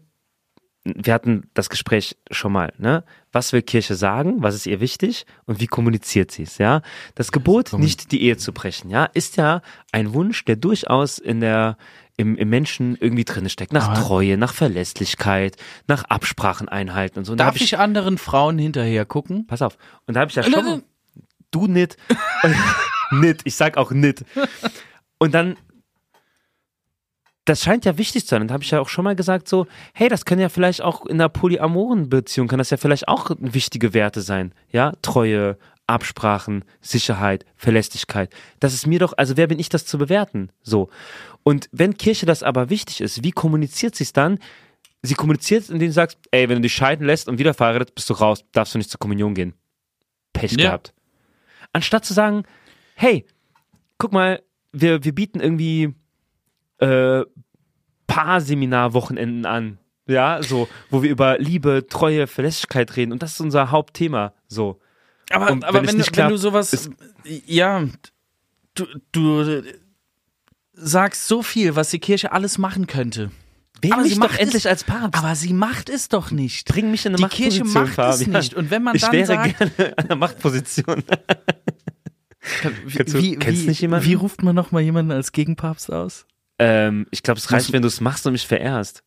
[0.85, 3.03] wir hatten das Gespräch schon mal, ne?
[3.31, 4.43] Was will Kirche sagen?
[4.43, 5.25] Was ist ihr wichtig?
[5.45, 6.81] Und wie kommuniziert sie es, ja?
[7.15, 11.39] Das Gebot, nicht die Ehe zu brechen, ja, ist ja ein Wunsch, der durchaus in
[11.39, 11.77] der,
[12.17, 13.73] im, im Menschen irgendwie drin steckt.
[13.73, 15.55] Nach Aber- Treue, nach Verlässlichkeit,
[15.87, 17.31] nach Absprachen einhalten und so.
[17.31, 19.47] Und da Darf hab ich anderen Frauen hinterher gucken?
[19.47, 19.77] Pass auf.
[20.05, 20.83] Und da habe ich ja schon.
[21.51, 21.97] Du nit.
[23.11, 23.41] nit.
[23.45, 24.25] Ich sag auch nit.
[25.23, 25.57] Und dann.
[27.45, 28.41] Das scheint ja wichtig zu sein.
[28.41, 30.81] Und da habe ich ja auch schon mal gesagt, so, hey, das können ja vielleicht
[30.81, 34.53] auch in einer polyamoren Beziehung, kann das ja vielleicht auch wichtige Werte sein.
[34.69, 38.33] Ja, Treue, Absprachen, Sicherheit, Verlässlichkeit.
[38.61, 40.51] Das ist mir doch, also wer bin ich, das zu bewerten?
[40.61, 40.89] So.
[41.43, 44.39] Und wenn Kirche das aber wichtig ist, wie kommuniziert sie es dann?
[45.01, 48.09] Sie kommuniziert, indem du sagst, ey, wenn du dich scheiden lässt und wieder verheiratet, bist
[48.09, 49.53] du raus, darfst du nicht zur Kommunion gehen.
[50.31, 50.69] Pech Ja.
[50.69, 50.93] gehabt.
[51.73, 52.43] Anstatt zu sagen,
[52.95, 53.25] hey,
[53.97, 54.41] guck mal,
[54.73, 55.93] wir, wir bieten irgendwie
[56.79, 57.21] äh,
[58.07, 59.77] Paar-Seminar-Wochenenden an.
[60.05, 63.11] Ja, so, wo wir über Liebe, Treue, Verlässlichkeit reden.
[63.13, 64.33] Und das ist unser Hauptthema.
[64.47, 64.79] So.
[65.31, 66.91] Aber, Und aber wenn es du, wenn du klappt, sowas, ist-
[67.45, 67.85] ja,
[68.75, 69.63] du, du
[70.73, 73.31] sagst so viel, was die Kirche alles machen könnte.
[73.81, 75.17] Wähl Aber sie macht endlich es- als Papst.
[75.23, 76.67] Aber sie macht es doch nicht.
[76.67, 78.39] Bring mich in eine Die Kirche Machtposition, macht es Fabian.
[78.41, 78.53] nicht.
[78.55, 81.03] Und wenn man ich dann wäre sagt- gerne an der Machtposition.
[82.85, 84.05] Wie, Kennst du- wie, kennst wie, nicht jemanden?
[84.05, 86.25] wie ruft man nochmal jemanden als Gegenpapst aus?
[86.59, 89.03] ähm, ich glaube, es reicht, wenn du es machst und mich verehrst.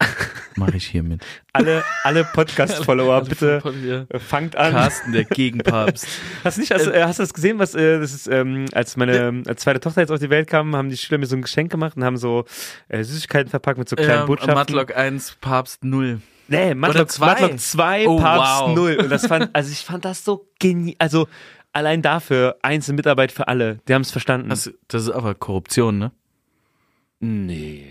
[0.56, 1.24] Mache ich hiermit.
[1.52, 3.62] Alle, alle Podcast-Follower, bitte
[4.10, 4.18] Ja.
[4.18, 4.72] fangt an.
[4.72, 6.06] Carsten, der Gegenpapst.
[6.44, 8.96] Hast du nicht, hast, äh, hast du das gesehen, was äh, das ist, ähm, als
[8.96, 11.42] meine als zweite Tochter jetzt auf die Welt kam, haben die Schüler mir so ein
[11.42, 12.44] Geschenk gemacht und haben so
[12.88, 14.54] äh, Süßigkeiten verpackt mit so kleinen Ja, Botschaften.
[14.54, 16.20] Matlock 1, Papst 0.
[16.48, 17.34] Nee, Matlock zwei.
[17.34, 18.74] 2, Matlock 2 Oh, Papst wow.
[18.74, 18.96] 0.
[18.96, 20.96] Und das fand, also ich fand das so genial.
[20.98, 21.28] Also
[21.72, 23.78] allein dafür, einzelne Mitarbeit für alle.
[23.88, 24.48] Die haben es verstanden.
[24.48, 26.12] Das, das ist aber Korruption, ne?
[27.20, 27.90] nee.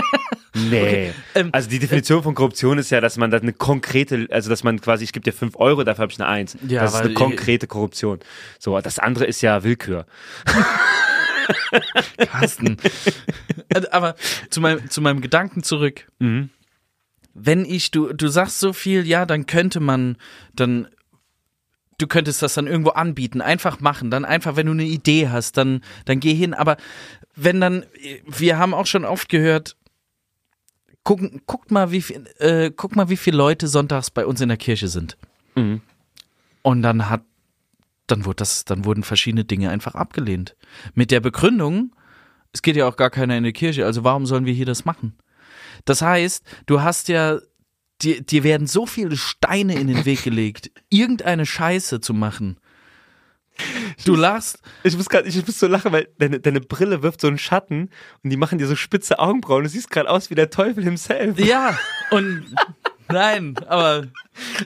[0.54, 1.12] nee.
[1.34, 4.64] ähm, also die Definition von Korruption ist ja, dass man da eine konkrete, also dass
[4.64, 6.58] man quasi, ich gebe dir 5 Euro, dafür habe ich eine 1.
[6.66, 8.20] Ja, das ist eine ich- konkrete Korruption.
[8.58, 10.06] So, das andere ist ja Willkür.
[12.18, 12.76] Carsten.
[13.74, 14.14] Also, aber
[14.50, 16.06] zu meinem, zu meinem Gedanken zurück.
[16.18, 16.50] Mhm.
[17.34, 20.16] Wenn ich, du, du sagst so viel, ja, dann könnte man,
[20.54, 20.88] dann,
[22.00, 25.56] du könntest das dann irgendwo anbieten, einfach machen, dann einfach, wenn du eine Idee hast,
[25.56, 26.54] dann, dann geh hin.
[26.54, 26.76] Aber
[27.34, 27.84] wenn dann,
[28.26, 29.76] wir haben auch schon oft gehört,
[31.04, 34.48] gucken, guckt mal, wie viel, äh, guck mal, wie viele Leute sonntags bei uns in
[34.48, 35.16] der Kirche sind.
[35.54, 35.80] Mhm.
[36.62, 37.22] Und dann hat,
[38.06, 40.56] dann wurde das, dann wurden verschiedene Dinge einfach abgelehnt.
[40.94, 41.94] Mit der Begründung,
[42.52, 44.84] es geht ja auch gar keiner in die Kirche, also warum sollen wir hier das
[44.84, 45.14] machen?
[45.84, 47.38] Das heißt, du hast ja,
[48.02, 52.58] dir, dir werden so viele Steine in den Weg gelegt, irgendeine Scheiße zu machen.
[54.06, 57.26] Du lachst, Ich muss gerade, ich muss so lachen, weil deine, deine Brille wirft so
[57.28, 57.90] einen Schatten
[58.24, 59.64] und die machen dir so spitze Augenbrauen.
[59.64, 61.38] Du siehst gerade aus wie der Teufel himself.
[61.38, 61.78] ja,
[62.10, 62.54] und
[63.08, 64.02] nein, aber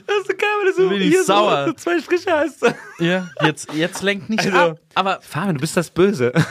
[0.07, 1.65] Das ist so geil, weil du so, Bin ich hier sauer.
[1.65, 2.61] So, so zwei Striche hast.
[2.99, 4.79] ja, jetzt, jetzt lenkt nicht Also- ab.
[4.93, 6.31] Aber Fabian, du bist das Böse.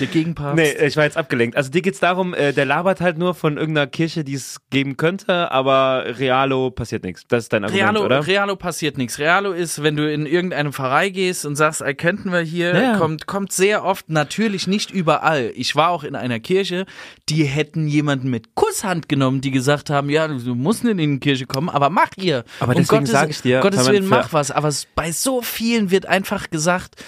[0.00, 0.56] der Gegenpapst.
[0.56, 1.56] Nee, ich war jetzt abgelenkt.
[1.56, 4.96] Also dir geht's darum, äh, der labert halt nur von irgendeiner Kirche, die es geben
[4.96, 7.24] könnte, aber Realo passiert nichts.
[7.28, 8.26] Das ist dein Argument, Realo, oder?
[8.26, 9.18] Realo passiert nichts.
[9.18, 12.96] Realo ist, wenn du in irgendeine Pfarrei gehst und sagst, ey, könnten wir hier, Ja.
[12.98, 15.52] kommt, kommt sehr oft, natürlich nicht überall.
[15.54, 16.86] Ich war auch in einer Kirche,
[17.28, 21.20] die hätten jemanden mit Kusshand genommen, die gesagt haben, ja, du musst nicht in die
[21.20, 22.44] Kirche kommen, aber mach ihr.
[22.60, 24.50] Aber Um deswegen Gottes, sag ich dir, Gottes Willen, mach was.
[24.50, 27.02] Aber bei so vielen wird einfach gesagt,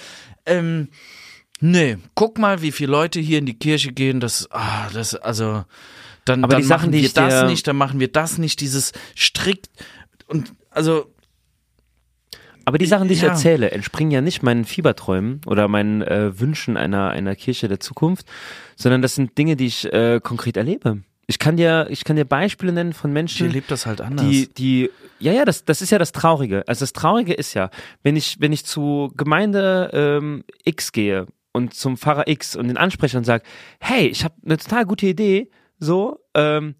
[0.47, 0.89] ähm,
[1.63, 5.65] nee, guck mal, wie viele Leute hier in die Kirche gehen, das, ah, das, also,
[6.25, 8.61] dann, Aber dann die Sachen, machen die wir das nicht, dann machen wir das nicht,
[8.61, 9.71] dieses strikt
[10.27, 11.07] und, also,
[12.65, 13.29] Aber die Sachen, die ich Ja.
[13.29, 18.27] erzähle, entspringen ja nicht meinen Fieberträumen oder meinen äh, Wünschen einer, einer Kirche der Zukunft,
[18.77, 21.03] sondern das sind Dinge, die ich äh, konkret erlebe.
[21.27, 24.27] Ich kann dir, ich kann dir Beispiele nennen von Menschen, erlebe das halt anders.
[24.27, 26.63] die, die, ja, ja, das, das ist ja das Traurige.
[26.67, 27.71] Also das Traurige ist ja,
[28.03, 32.77] wenn ich, wenn ich zu Gemeinde ähm, X gehe und zum Pfarrer X und den
[32.77, 33.45] anspreche und sage,
[33.81, 36.75] hey, ich habe eine total gute Idee, so, ähm,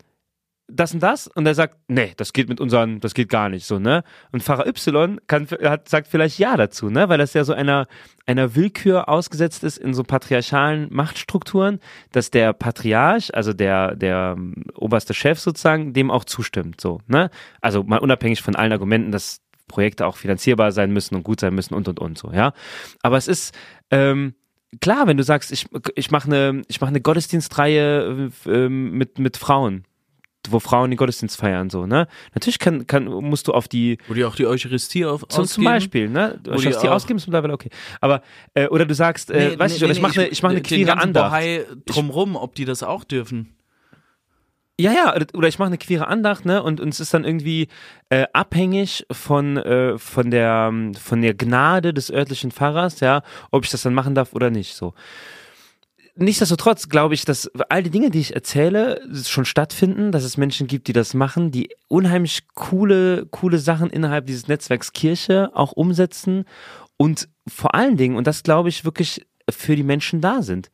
[0.69, 3.67] das und das und er sagt, nee, das geht mit unseren, das geht gar nicht
[3.67, 4.05] so, ne?
[4.31, 7.09] Und Pfarrer Y kann, hat, sagt vielleicht ja dazu, ne?
[7.09, 7.87] Weil das ja so einer,
[8.27, 11.81] einer Willkür ausgesetzt ist in so patriarchalen Machtstrukturen,
[12.13, 17.31] dass der Patriarch, also der, der ähm, oberste Chef sozusagen, dem auch zustimmt, so, ne?
[17.61, 21.55] Also mal unabhängig von allen Argumenten, dass Projekte auch finanzierbar sein müssen und gut sein
[21.55, 22.53] müssen und und und so, ja?
[23.03, 23.55] Aber es ist,
[23.91, 24.35] ähm,
[24.81, 29.19] klar, wenn du sagst, ich, ich mache eine, ich mache eine Gottesdienstreihe äh, ähm, mit,
[29.19, 29.85] mit Frauen,
[30.49, 32.09] wo Frauen den Gottesdienst feiern, so, ne?
[32.35, 35.43] Natürlich kann, kann, musst du auf die, Wo die auch die Eucharistie auf, zum, zum
[35.45, 35.65] ausgeben.
[35.65, 36.41] Beispiel, ne?
[36.45, 37.71] Wo die schaffst die auch- ausgeben, ist mittlerweile okay.
[38.01, 38.23] Aber,
[38.55, 40.29] äh, oder du sagst, äh, Nee, weiß nee, ich, oder nee, ich mache nee, eine,
[40.33, 41.31] ich mache eine ganzen Andacht.
[41.31, 43.55] Bohai drumrum, ob die das auch dürfen.
[44.81, 46.63] Ja, ja, oder- ich mache eine queere Andacht, ne?
[46.63, 47.69] Und, und es ist dann irgendwie
[48.09, 53.71] äh, abhängig von, äh, von, der, von der Gnade des örtlichen Pfarrers, ja, ob ich
[53.71, 54.75] das dann machen darf oder nicht.
[54.75, 54.95] So.
[56.15, 60.67] Nichtsdestotrotz glaube ich, dass all die Dinge, die ich erzähle, schon stattfinden, dass es Menschen
[60.67, 66.45] gibt, die das machen, die unheimlich coole, coole Sachen innerhalb dieses Netzwerks Kirche auch umsetzen
[66.99, 70.71] und vor allen Dingen, und das glaube ich wirklich für die Menschen da sind,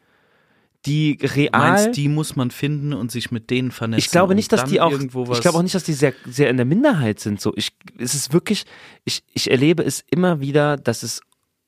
[0.87, 1.51] die real.
[1.73, 3.99] Meinst, die muss man finden und sich mit denen vernetzen.
[3.99, 5.11] Ich glaube nicht, dass die auch, ich
[5.41, 7.41] glaube auch nicht, dass die sehr, sehr in der Minderheit sind.
[7.41, 8.65] So, ich, es ist wirklich,
[9.05, 11.21] ich, ich erlebe es immer wieder, dass es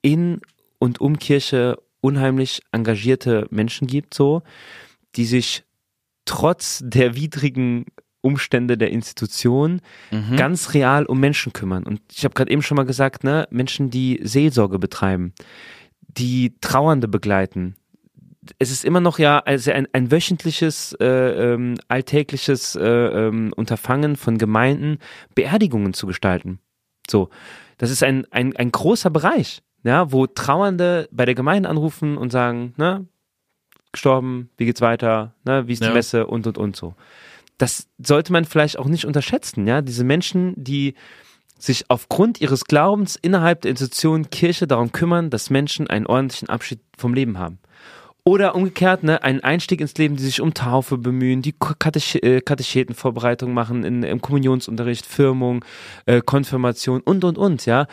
[0.02, 0.40] in
[0.78, 4.42] und um Kirche unheimlich engagierte Menschen gibt, so,
[5.16, 5.64] die sich
[6.24, 7.86] trotz der widrigen
[8.22, 9.80] Umstände der Institution
[10.10, 10.36] Mhm.
[10.36, 11.84] ganz real um Menschen kümmern.
[11.84, 15.32] Und ich habe gerade eben schon mal gesagt, ne, Menschen, die Seelsorge betreiben,
[16.06, 17.76] die Trauernde begleiten,
[18.58, 24.16] es ist immer noch ja also ein, ein wöchentliches, äh, ähm, alltägliches äh, ähm, Unterfangen
[24.16, 24.98] von Gemeinden,
[25.34, 26.58] Beerdigungen zu gestalten.
[27.08, 27.28] So,
[27.78, 32.30] das ist ein, ein, ein großer Bereich, ja, wo Trauernde bei der Gemeinde anrufen und
[32.30, 33.06] sagen, ne,
[33.92, 35.94] gestorben, wie geht's weiter, ne, wie ist die Ja.
[35.94, 36.94] Messe und und und so.
[37.58, 40.94] Das sollte man vielleicht auch nicht unterschätzen, ja, diese Menschen, die
[41.58, 46.80] sich aufgrund ihres Glaubens innerhalb der Institution Kirche darum kümmern, dass Menschen einen ordentlichen Abschied
[46.96, 47.58] vom Leben haben.
[48.24, 52.40] Oder umgekehrt, ne, einen Einstieg ins Leben, die sich um Taufe bemühen, die Katech äh,
[52.40, 55.64] Katechetenvorbereitung machen in, im Kommunionsunterricht, Firmung,
[56.06, 57.86] äh, Konfirmation und und und, ja.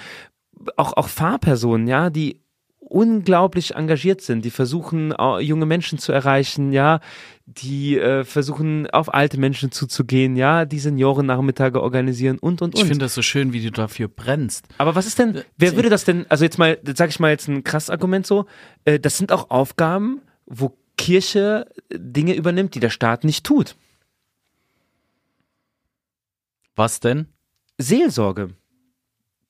[0.76, 2.42] Auch, auch Fahrpersonen, ja, die
[2.90, 7.00] unglaublich engagiert sind, die versuchen, äh, junge Menschen zu erreichen, ja,
[7.46, 12.82] die äh, versuchen, auf alte Menschen zuzugehen, ja, die Seniorennachmittage organisieren und und und.
[12.82, 14.68] Ich finde das so schön, wie du dafür brennst.
[14.78, 17.48] Aber was ist denn, wer würde das denn, also jetzt mal, sag ich mal jetzt
[17.48, 18.46] ein krasses Argument so,
[18.86, 23.76] äh, das sind auch Aufgaben, wo Kirche Dinge übernimmt, die der Staat nicht tut.
[26.76, 27.28] Was denn?
[27.78, 28.50] Seelsorge.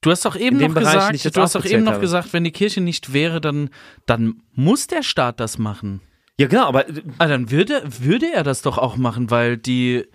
[0.01, 2.01] Du hast doch eben noch Bereich, gesagt, du hast doch eben noch habe.
[2.01, 3.69] gesagt, wenn die Kirche nicht wäre, dann,
[4.05, 6.01] dann muss der Staat das machen.
[6.39, 6.85] Ja, genau, aber
[7.17, 10.05] Ah, dann würde, würde er das doch auch machen, weil die,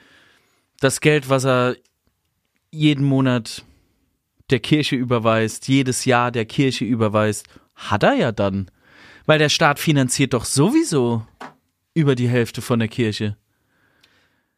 [0.79, 1.77] das Geld, was er
[2.71, 3.65] jeden Monat
[4.51, 8.71] der Kirche überweist, jedes Jahr der Kirche überweist, hat er ja dann.
[9.27, 11.27] Weil der Staat finanziert doch sowieso
[11.95, 13.37] über die Hälfte von der Kirche.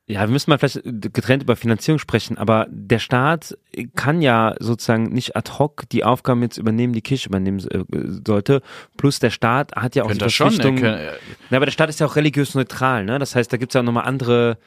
[0.06, 3.56] Ja, wir müssen mal vielleicht getrennt über Finanzierung sprechen, aber der Staat
[3.96, 7.84] kann ja sozusagen nicht ad hoc die Aufgaben jetzt übernehmen, die Kirche übernehmen äh,
[8.26, 8.60] sollte.
[8.98, 11.06] Plus der Staat hat ja auch die Verpflichtung, äh,
[11.50, 13.18] Ja, aber der Staat ist ja auch religiös neutral, ne?
[13.18, 14.58] Das heißt, da gibt's ja auch nochmal andere,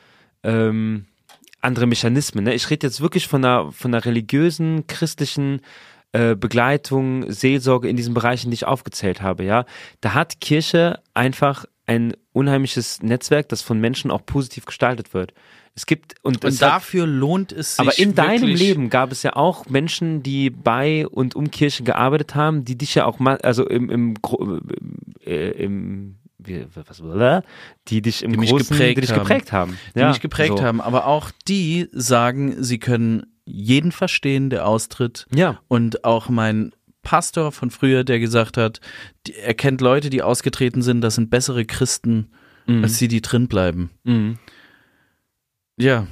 [0.41, 1.05] ähm,
[1.61, 2.43] andere Mechanismen.
[2.43, 2.55] Ne?
[2.55, 5.61] Ich rede jetzt wirklich von einer, von einer religiösen, christlichen
[6.13, 9.65] äh, Begleitung, Seelsorge in diesen Bereichen, die ich aufgezählt habe, ja.
[10.01, 15.33] Da hat Kirche einfach ein unheimliches Netzwerk, das von Menschen auch positiv gestaltet wird.
[15.73, 17.79] Es gibt und, es Und hat, dafür lohnt es sich.
[17.79, 22.35] aber in deinem Leben gab es ja auch Menschen, die bei und um Kirche gearbeitet
[22.35, 24.15] haben, die dich ja auch mal, also im, im,
[25.25, 27.43] äh, im wie, was,
[27.87, 29.19] die dich im Die mich Großen, geprägt die dich haben.
[29.19, 29.77] geprägt haben.
[29.95, 30.63] die mich geprägt so.
[30.63, 30.81] haben.
[30.81, 35.25] Aber auch die sagen, sie können jeden verstehen, der austritt.
[35.33, 36.73] Ja, Und auch mein
[37.07, 38.81] Pastor von früher, der gesagt hat,
[39.41, 42.27] er kennt Leute, die ausgetreten sind, das sind bessere Christen,
[42.65, 42.83] Mhm.
[42.83, 43.91] als die, die drin bleiben.
[44.03, 44.39] Mhm.
[45.77, 46.05] Ja.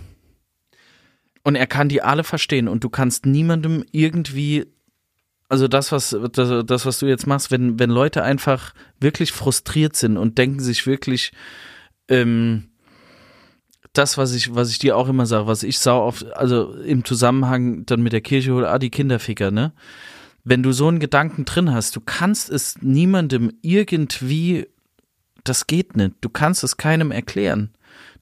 [1.44, 4.68] Und er kann die alle verstehen und du kannst niemandem irgendwie,
[5.50, 9.98] also das, was, das, das, was du jetzt machst, wenn, wenn Leute einfach wirklich frustriert
[9.98, 11.34] sind und denken sich wirklich,
[12.08, 12.70] ähm,
[13.92, 17.04] das, was ich, was ich dir auch immer sage, was ich sau oft, also im
[17.04, 19.74] Zusammenhang dann mit der Kirche hole, ah, die Kinderficker, ne?
[20.48, 24.68] Wenn du so einen Gedanken drin hast, du kannst es niemandem irgendwie,
[25.44, 26.14] das geht nicht.
[26.22, 27.72] Du kannst es keinem erklären.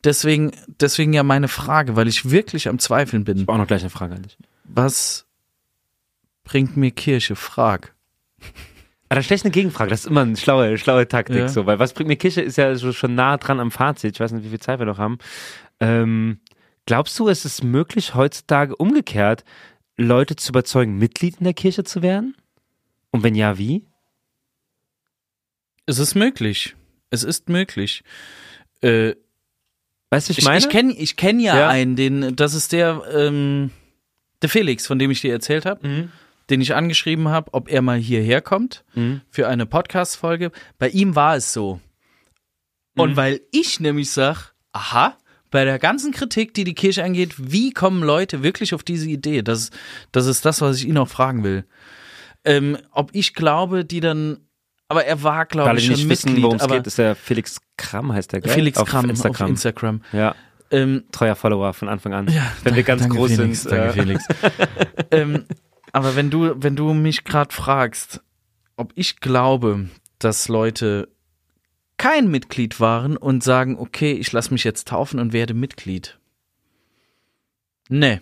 [0.05, 3.37] Deswegen, deswegen ja meine Frage, weil ich wirklich am Zweifeln bin.
[3.37, 4.37] Ich habe auch noch gleich eine Frage an dich.
[4.63, 5.25] Was
[6.45, 7.35] bringt mir Kirche?
[7.35, 7.93] Frag.
[9.09, 9.89] Aber dann stelle ich eine Gegenfrage.
[9.89, 11.47] Das ist immer eine schlaue, schlaue Taktik, Ja.
[11.49, 14.15] so, weil was bringt mir Kirche ist ja so schon nah dran am Fazit.
[14.15, 15.17] Ich weiß nicht, wie viel Zeit wir noch haben.
[15.79, 16.39] Ähm,
[16.85, 19.43] glaubst du, es ist möglich, heutzutage umgekehrt
[19.97, 22.35] Leute zu überzeugen, Mitglied in der Kirche zu werden?
[23.11, 23.85] Und wenn ja, wie?
[25.85, 26.75] Es ist möglich.
[27.09, 28.03] Es ist möglich.
[28.81, 29.15] Äh,
[30.09, 30.59] Weißt du, ich ich meine?
[30.59, 31.69] ich kenne ich kenn ja, Ja.
[31.69, 33.71] einen, den, das ist der, ähm,
[34.41, 36.11] der Felix, von dem ich dir erzählt habe, Mhm.
[36.49, 39.21] den ich angeschrieben habe, ob er mal hierher kommt Mhm.
[39.29, 40.51] für eine Podcast-Folge.
[40.77, 41.79] Bei ihm war es so.
[42.95, 43.15] Und Mhm.
[43.17, 45.17] weil ich nämlich sag, aha,
[45.53, 49.43] bei der ganzen Kritik, die die Kirche angeht, wie kommen Leute wirklich auf diese Idee?
[49.43, 49.69] Das,
[50.11, 51.63] das ist das, was ich ihn auch fragen will.
[52.43, 54.39] Ähm, ob ich glaube, die dann,
[54.87, 57.15] aber er war, glaube alle, ich, schon nicht wissen, Mitglied, worum es geht, ist der
[57.15, 58.51] Felix Kramm, heißt der, gell?
[58.51, 59.45] Felix auf Kram Instagram.
[59.45, 60.01] auf Instagram.
[60.11, 60.35] Ja,
[60.71, 62.27] Ähm, treuer Follower von Anfang an.
[62.29, 63.71] Ja, Wenn wir ganz danke, groß Felix, sind.
[63.71, 64.23] Danke, äh, Felix.
[65.11, 65.45] ähm,
[65.91, 68.21] aber wenn du, wenn du mich gerade fragst,
[68.75, 69.87] ob ich glaube,
[70.17, 71.12] dass Leute
[71.97, 76.19] kein Mitglied waren und sagen, okay, ich lasse mich jetzt taufen und werde Mitglied.
[77.89, 78.19] Nee.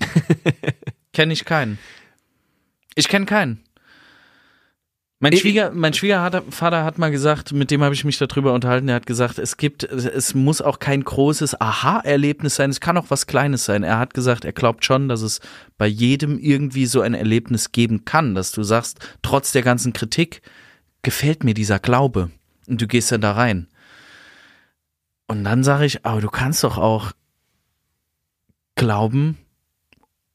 [1.12, 1.78] kenne ich keinen.
[2.94, 3.62] Ich kenne keinen.
[5.18, 8.88] Mein, Ich- Schwieger, mein Schwiegervater hat mal gesagt, mit dem habe ich mich darüber unterhalten,
[8.88, 13.06] er hat gesagt, es gibt, es muss auch kein großes Aha-Erlebnis sein, es kann auch
[13.08, 13.82] was Kleines sein.
[13.82, 15.40] Er hat gesagt, er glaubt schon, dass es
[15.78, 20.42] bei jedem irgendwie so ein Erlebnis geben kann, dass du sagst, trotz der ganzen Kritik
[21.00, 22.30] gefällt mir dieser Glaube
[22.68, 23.68] und du gehst dann da rein.
[25.26, 27.12] Und dann sage ich, aber du kannst doch auch
[28.74, 29.38] glauben,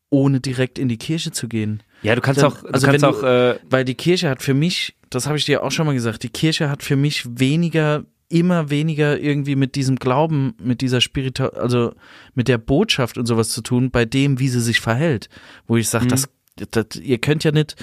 [0.09, 1.83] ohne direkt in die Kirche zu gehen.
[2.01, 4.29] Ja, du kannst Dann- auch, du also kannst wenn auch, du- äh, Weil die Kirche
[4.29, 6.95] hat für mich das habe ich dir auch schon mal gesagt, die Kirche hat für
[6.95, 11.93] mich weniger immer weniger irgendwie mit diesem Glauben, mit dieser Spiritu also
[12.33, 15.27] mit der Botschaft und sowas zu tun, bei dem, wie sie sich verhält.
[15.67, 16.09] Wo ich sage, mhm.
[16.09, 16.29] das,
[16.71, 17.75] das, ihr könnt ja nicht,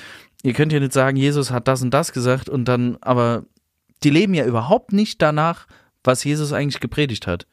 [0.43, 3.45] ihr könnt ja nicht sagen, Jesus hat das und das gesagt und dann, aber
[4.03, 5.67] die leben ja überhaupt nicht danach,
[6.05, 7.47] was Jesus eigentlich gepredigt hat.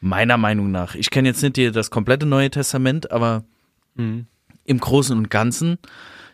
[0.00, 0.94] Meiner Meinung nach.
[0.94, 3.44] Ich kenne jetzt nicht das komplette Neue Testament, aber
[3.94, 4.26] mhm.
[4.64, 5.78] im Großen und Ganzen,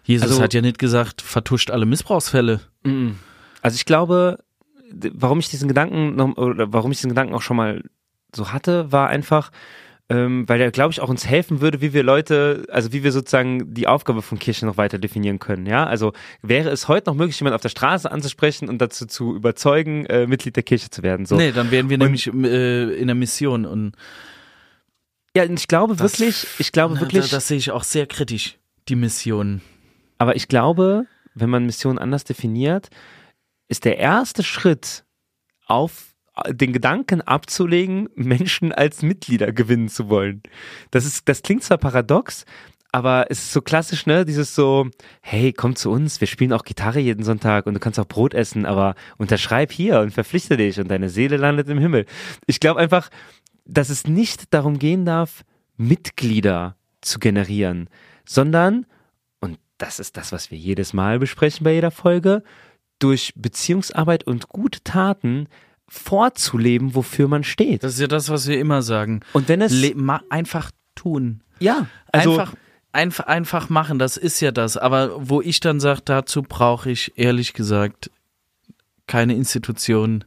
[0.02, 2.60] Jesus also, hat ja nicht gesagt, vertuscht alle Missbrauchsfälle.
[2.82, 3.18] Mhm.
[3.62, 4.38] Also ich glaube,
[4.92, 7.84] warum ich diesen Gedanken noch, oder warum ich diesen Gedanken auch schon mal
[8.34, 9.50] so hatte, war einfach,
[10.10, 13.12] ähm, weil er, glaube ich, auch uns helfen würde, wie wir Leute, also wie wir
[13.12, 15.66] sozusagen die Aufgabe von Kirche noch weiter definieren können.
[15.66, 19.36] Ja, also wäre es heute noch möglich, jemanden auf der Straße anzusprechen und dazu zu
[19.36, 21.26] überzeugen, äh, Mitglied der Kirche zu werden.
[21.26, 21.36] So.
[21.36, 23.92] Nee, dann wären wir und, nämlich äh, in der Mission und
[25.36, 27.22] ja, ich glaube das, wirklich, ich glaube na, wirklich.
[27.22, 28.58] Das, das sehe ich auch sehr kritisch,
[28.88, 29.60] die Mission.
[30.18, 32.88] Aber ich glaube, wenn man Mission anders definiert,
[33.68, 35.04] ist der erste Schritt
[35.66, 36.09] auf
[36.48, 40.42] den Gedanken abzulegen, Menschen als Mitglieder gewinnen zu wollen.
[40.90, 42.44] Das ist, das klingt zwar paradox,
[42.92, 44.24] aber es ist so klassisch, ne?
[44.24, 44.88] Dieses so,
[45.20, 48.34] hey, komm zu uns, wir spielen auch Gitarre jeden Sonntag und du kannst auch Brot
[48.34, 52.06] essen, aber unterschreib hier und verpflichte dich und deine Seele landet im Himmel.
[52.46, 53.10] Ich glaube einfach,
[53.64, 55.44] dass es nicht darum gehen darf,
[55.76, 57.88] Mitglieder zu generieren,
[58.24, 58.86] sondern,
[59.40, 62.42] und das ist das, was wir jedes Mal besprechen bei jeder Folge,
[62.98, 65.46] durch Beziehungsarbeit und gute Taten
[65.90, 67.82] vorzuleben, wofür man steht.
[67.82, 69.20] Das ist ja das, was wir immer sagen.
[69.32, 69.92] Und wenn es Le
[70.30, 71.42] einfach tun.
[71.58, 72.54] Ja, also einfach
[72.92, 77.12] einfach einfach machen, das ist ja das, aber wo ich dann sage, dazu brauche ich
[77.16, 78.10] ehrlich gesagt
[79.06, 80.24] keine Institution,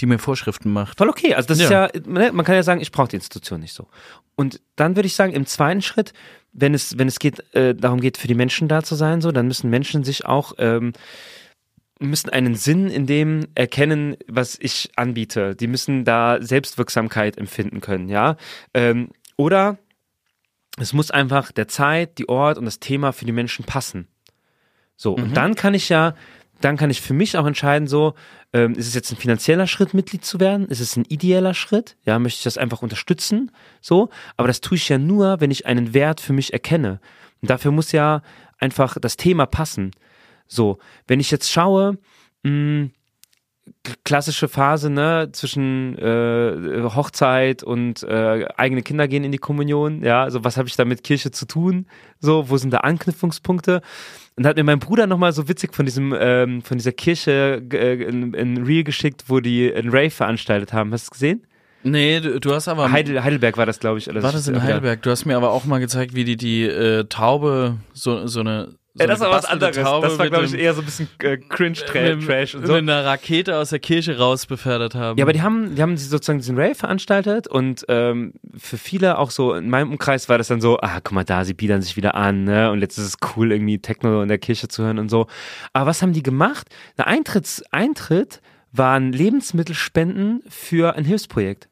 [0.00, 0.98] die mir Vorschriften macht.
[0.98, 1.86] Voll okay, also das ja.
[1.86, 3.88] ist ja ne, man kann ja sagen, ich brauche die Institution nicht so.
[4.34, 6.14] Und dann würde ich sagen, im zweiten Schritt,
[6.52, 9.30] wenn es wenn es geht äh, darum geht für die Menschen da zu sein, so,
[9.30, 10.92] dann müssen Menschen sich auch ähm,
[12.08, 15.54] müssen einen Sinn in dem erkennen, was ich anbiete.
[15.54, 18.36] Die müssen da Selbstwirksamkeit empfinden können, ja.
[18.74, 19.78] Ähm, oder
[20.78, 24.08] es muss einfach der Zeit, die Ort und das Thema für die Menschen passen.
[24.96, 25.24] So, mhm.
[25.24, 26.14] und dann kann ich ja,
[26.60, 28.14] dann kann ich für mich auch entscheiden, so,
[28.52, 30.68] ähm, ist es jetzt ein finanzieller Schritt, Mitglied zu werden?
[30.68, 31.96] Ist es ein ideeller Schritt?
[32.04, 33.50] Ja, möchte ich das einfach unterstützen?
[33.80, 37.00] So, aber das tue ich ja nur, wenn ich einen Wert für mich erkenne.
[37.40, 38.22] Und dafür muss ja
[38.58, 39.90] einfach das Thema passen.
[40.52, 41.98] So, wenn ich jetzt schaue,
[42.42, 42.90] mh, hm,
[44.04, 50.22] klassische Phase, ne, zwischen äh, Hochzeit und äh, eigene Kinder gehen in die Kommunion, ja,
[50.22, 51.86] also was habe ich da mit Kirche zu tun?
[52.18, 53.80] So, wo sind da Anknüpfungspunkte?
[54.36, 58.02] Und hat mir mein Bruder nochmal so witzig von diesem, ähm, von dieser Kirche äh,
[58.02, 60.92] in, in Reel geschickt, wo die ein Rave veranstaltet haben.
[60.92, 61.46] Hast du es gesehen?
[61.82, 62.92] Nee, du, du hast aber.
[62.92, 64.08] Heidel, Heidelberg war das, glaube ich.
[64.08, 65.02] Oder war das in Heidelberg?
[65.02, 68.74] Du hast mir aber auch mal gezeigt, wie die die äh, Taube so, so eine
[68.94, 69.74] so ja, das war was anderes.
[69.74, 72.74] Taube das war, glaube ich, eher so ein bisschen äh, Cringe-Trash und so.
[72.74, 75.18] Mit einer Rakete aus der Kirche raus befördert haben.
[75.18, 79.30] Ja, aber die haben, die haben sozusagen diesen Rave veranstaltet und ähm, für viele auch
[79.30, 81.96] so, in meinem Umkreis war das dann so, ah, guck mal da, sie biedern sich
[81.96, 82.70] wieder an, ne?
[82.70, 85.26] Und jetzt ist es cool, irgendwie Techno in der Kirche zu hören und so.
[85.72, 86.68] Aber was haben die gemacht?
[86.98, 91.70] Der Eintritts, Eintritt waren Lebensmittelspenden für ein Hilfsprojekt.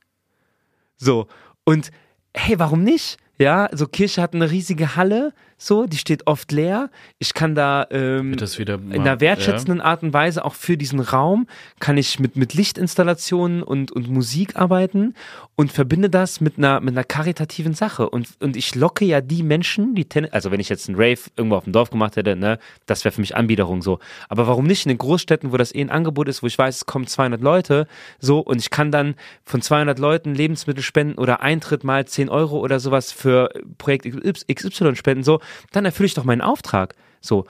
[0.97, 1.27] So.
[1.65, 1.91] Und
[2.35, 3.19] hey, warum nicht?
[3.39, 5.33] Ja, so Kirche hat eine riesige Halle,
[5.63, 6.89] so, die steht oft leer.
[7.19, 9.85] Ich kann da ähm, mal, in einer wertschätzenden ja.
[9.85, 11.47] Art und Weise auch für diesen Raum
[11.81, 15.15] kann ich mit mit Lichtinstallationen und und Musik arbeiten
[15.57, 19.43] und verbinde das mit einer mit einer karitativen Sache und und ich locke ja die
[19.43, 22.59] Menschen, die also wenn ich jetzt einen Rave irgendwo auf dem Dorf gemacht hätte, ne,
[22.87, 23.99] das wäre für mich Anbiederung so.
[24.31, 26.77] Aber warum nicht in den Großstädten, wo das eh ein Angebot ist, wo ich weiß,
[26.77, 27.87] es kommen 200 Leute,
[28.19, 32.61] so und ich kann dann von 200 Leuten Lebensmittel spenden oder Eintritt mal 10 Euro
[32.61, 34.07] oder sowas für Projekt
[34.51, 35.41] XY spenden, so
[35.73, 36.95] dann erfülle ich doch meinen Auftrag.
[37.21, 37.47] So.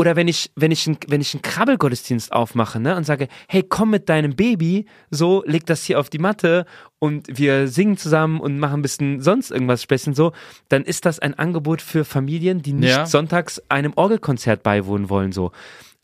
[0.00, 3.90] Oder wenn ich, wenn ich, wenn ich einen Krabbelgottesdienst aufmache, ne, und sage, hey, komm
[3.90, 6.64] mit deinem Baby, so, leg das hier auf die Matte
[6.98, 10.32] und wir singen zusammen und machen ein bisschen sonst irgendwas Späßchen so,
[10.70, 13.04] dann ist das ein Angebot für Familien, die nicht ja.
[13.04, 15.52] sonntags einem Orgelkonzert beiwohnen wollen, so.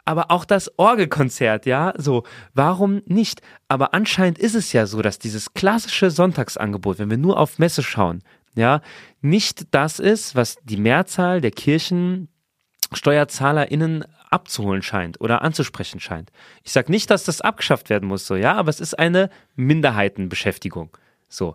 [0.04, 3.40] Aber auch das Orgelkonzert, ja, so, warum nicht?
[3.68, 7.82] Aber anscheinend ist es ja so, dass dieses klassische Sonntagsangebot, wenn wir nur auf Messe
[7.82, 8.22] schauen,
[8.56, 8.80] ja,
[9.20, 16.32] nicht das ist, was die Mehrzahl der KirchensteuerzahlerInnen abzuholen scheint oder anzusprechen scheint.
[16.64, 20.90] Ich sage nicht, dass das abgeschafft werden muss, so, ja, aber es ist eine Minderheitenbeschäftigung.
[21.28, 21.54] So.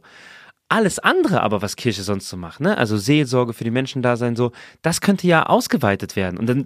[0.70, 2.78] Alles andere aber, was Kirche sonst so macht, ne?
[2.78, 6.40] Also Seelsorge für die Menschen da sein, so, das könnte ja ausgeweitet werden.
[6.40, 6.64] Und dann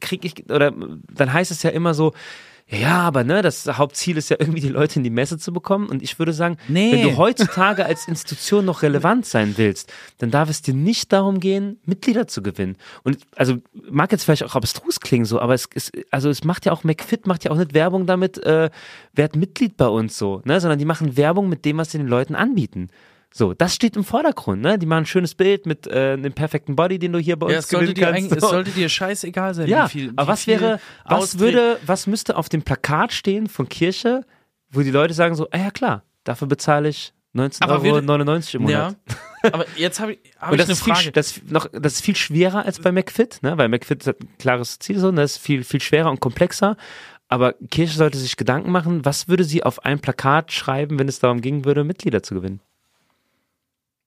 [0.00, 0.72] kriege ich, oder
[1.12, 2.14] dann heißt es ja immer so,
[2.66, 5.88] ja, aber ne, das Hauptziel ist ja irgendwie die Leute in die Messe zu bekommen.
[5.88, 6.92] Und ich würde sagen, Nee.
[6.92, 11.40] wenn du heutzutage als Institution noch relevant sein willst, dann darf es dir nicht darum
[11.40, 12.76] gehen, Mitglieder zu gewinnen.
[13.02, 13.58] Und also
[13.90, 16.84] mag jetzt vielleicht auch abstrus klingen so, aber es ist, also es macht ja auch
[16.84, 18.70] McFit macht ja auch nicht Werbung damit, äh,
[19.12, 22.08] werd Mitglied bei uns so, ne, sondern die machen Werbung mit dem, was sie den
[22.08, 22.88] Leuten anbieten.
[23.36, 24.78] So, das steht im Vordergrund, ne?
[24.78, 27.52] Die machen ein schönes Bild mit äh, einem perfekten Body, den du hier bei uns
[27.52, 28.18] Ja, es sollte, gewinnen dir kannst.
[28.18, 28.48] eigentlich, es So.
[28.48, 30.12] sollte dir scheißegal sein, Ja, wie viel.
[30.14, 34.24] aber wie was viel wäre, was würde, was müsste auf dem Plakat stehen von Kirche,
[34.70, 38.62] wo die Leute sagen so, ah ja klar, dafür bezahle ich 19,99 Aber Euro im
[38.62, 38.96] Monat.
[39.42, 41.10] Ja, aber jetzt habe ich, hab Und ich das eine ist, viel, Frage.
[41.10, 43.58] das, ist noch, das ist viel schwerer als bei McFit, ne?
[43.58, 46.76] weil McFit hat ein klares Ziel, so, und das ist viel, viel schwerer und komplexer.
[47.26, 51.18] Aber Kirche sollte sich Gedanken machen, was würde sie auf ein Plakat schreiben, wenn es
[51.18, 52.60] darum gehen würde, Mitglieder zu gewinnen?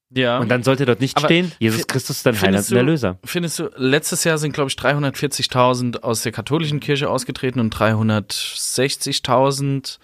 [0.10, 0.40] Ja.
[0.40, 3.20] Und dann sollte dort nicht Aber stehen, Jesus Christus ist dein Heiland und Erlöser.
[3.24, 9.98] Findest du, letztes Jahr sind, glaube ich, 340.000 aus der katholischen Kirche ausgetreten und 360.000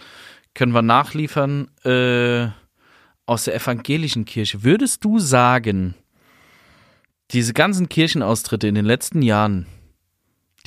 [0.53, 2.49] können wir nachliefern äh,
[3.25, 4.63] aus der evangelischen Kirche.
[4.63, 5.95] Würdest du sagen,
[7.31, 9.65] diese ganzen Kirchenaustritte in den letzten Jahren,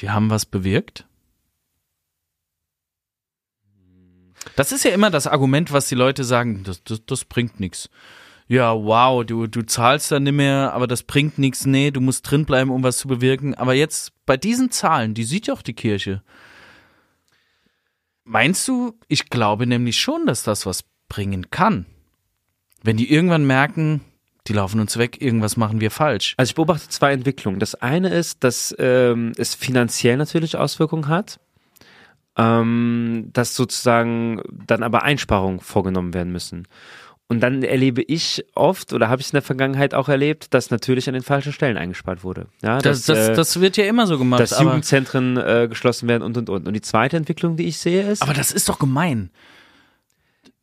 [0.00, 1.06] die haben was bewirkt?
[4.54, 7.90] Das ist ja immer das Argument, was die Leute sagen, das, das, das bringt nichts.
[8.48, 11.66] Ja, wow, du, du zahlst dann nicht mehr, aber das bringt nichts.
[11.66, 13.54] Nee, du musst drin bleiben, um was zu bewirken.
[13.54, 16.22] Aber jetzt bei diesen Zahlen, die sieht ja auch die Kirche.
[18.24, 21.86] Meinst du, ich glaube nämlich schon, dass das was bringen kann.
[22.82, 24.00] Wenn die irgendwann merken,
[24.46, 26.34] die laufen uns weg, irgendwas machen wir falsch.
[26.36, 27.58] Also ich beobachte zwei Entwicklungen.
[27.58, 31.40] Das eine ist, dass ähm, es finanziell natürlich Auswirkungen hat,
[32.36, 36.68] ähm, dass sozusagen dann aber Einsparungen vorgenommen werden müssen.
[37.28, 40.70] Und dann erlebe ich oft, oder habe ich es in der Vergangenheit auch erlebt, dass
[40.70, 42.46] natürlich an den falschen Stellen eingespart wurde.
[42.62, 44.40] Ja, Das, dass, das, äh, das wird ja immer so gemacht.
[44.40, 46.68] dass Jugendzentren äh, geschlossen werden und und und.
[46.68, 49.30] Und die zweite Entwicklung, die ich sehe, ist, aber das ist doch gemein.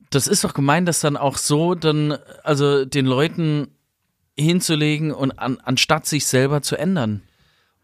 [0.10, 3.68] Das ist doch gemein, das dann auch so dann, also den Leuten
[4.38, 7.24] hinzulegen und an, anstatt sich selber zu ändern.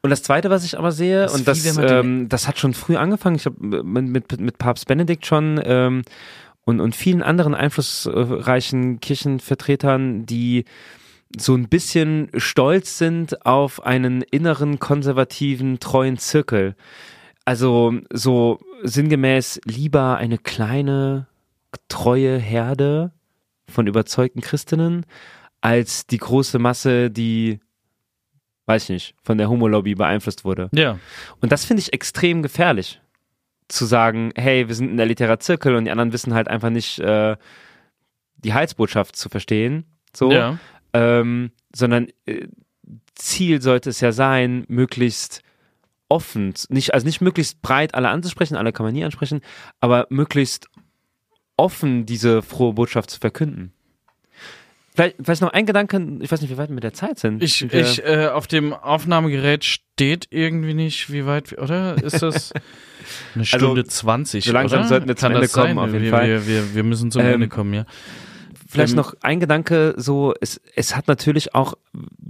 [0.01, 2.95] Und das Zweite, was ich aber sehe, Das und das, ähm, das hat schon früh
[2.95, 6.03] angefangen, ich habe mit, mit, mit Papst Benedikt schon ähm,
[6.65, 10.65] und, und vielen anderen einflussreichen Kirchenvertretern, die
[11.37, 16.75] so ein bisschen stolz sind auf einen inneren konservativen, treuen Zirkel.
[17.45, 21.27] Also so sinngemäß lieber eine kleine,
[21.87, 23.11] treue Herde
[23.67, 25.05] von überzeugten Christinnen
[25.61, 27.59] als die große Masse, die
[28.69, 30.69] weiß ich nicht, von der Homo-Lobby beeinflusst wurde.
[30.73, 30.99] Ja.
[31.41, 33.01] Und das finde ich extrem gefährlich.
[33.69, 36.99] Zu sagen, hey, wir sind ein elitärer Zirkel und die anderen wissen halt einfach nicht,
[36.99, 37.37] äh,
[38.35, 39.85] die Heilsbotschaft zu verstehen.
[40.13, 40.31] So.
[40.31, 40.57] Ja.
[40.93, 42.47] Ähm, sondern äh,
[43.15, 45.43] Ziel sollte es ja sein, möglichst
[46.09, 49.41] offen, nicht, also nicht möglichst breit alle anzusprechen, alle kann man nie ansprechen,
[49.79, 50.67] aber möglichst
[51.55, 53.73] offen diese frohe Botschaft zu verkünden.
[54.99, 57.41] Vielleicht, vielleicht noch ein Gedanke, ich weiß nicht, wie weit wir mit der Zeit sind.
[57.41, 61.95] Ich, wir- ich äh, auf dem Aufnahmegerät steht irgendwie nicht, wie weit, wir- oder?
[62.03, 62.51] Ist das
[63.35, 64.41] eine Stunde 20?
[64.43, 64.87] Also, so langsam oder?
[64.89, 65.75] sollten wir zum Ende das sein?
[65.75, 66.27] kommen, auf jeden wir, Fall.
[66.27, 67.85] Wir, wir, wir müssen zum Ähm, Ende kommen, ja.
[68.67, 71.75] Vielleicht Ähm, noch ein Gedanke, so, es, es hat natürlich auch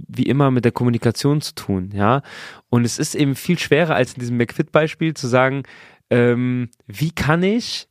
[0.08, 2.22] wie immer mit der Kommunikation zu tun, ja.
[2.68, 5.64] Und es ist eben viel schwerer als in diesem McFit-Beispiel zu sagen,
[6.08, 7.88] ähm, wie kann ich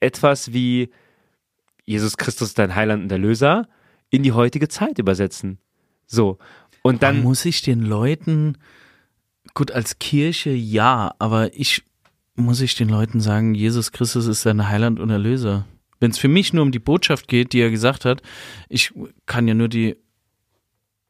[0.00, 0.90] etwas wie
[1.84, 3.68] Jesus Christus, dein Heiland und Erlöser,
[4.10, 5.58] in die heutige Zeit übersetzen.
[6.06, 6.38] So.
[6.82, 8.56] Und Dann muss ich den Leuten,
[9.54, 11.82] gut, als Kirche ja, aber ich
[12.38, 15.66] muss ich den Leuten sagen, Jesus Christus ist dein Heiland und Erlöser.
[16.00, 18.22] Wenn es für mich nur um die Botschaft geht, die er gesagt hat,
[18.68, 18.92] ich
[19.26, 19.96] kann ja nur die.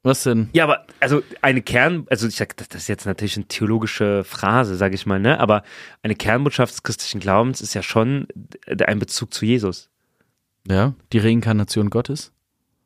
[0.02, 0.48] Was denn?
[0.54, 4.24] ja, aber also eine Kern, also ich sag, das das ist jetzt natürlich eine theologische
[4.24, 5.38] Phrase, sage ich mal, ne?
[5.40, 5.64] Aber
[6.02, 8.28] eine Kernbotschaft des christlichen Glaubens ist ja schon
[8.66, 9.90] ein Bezug zu Jesus.
[10.66, 12.32] Ja, die Reinkarnation Gottes.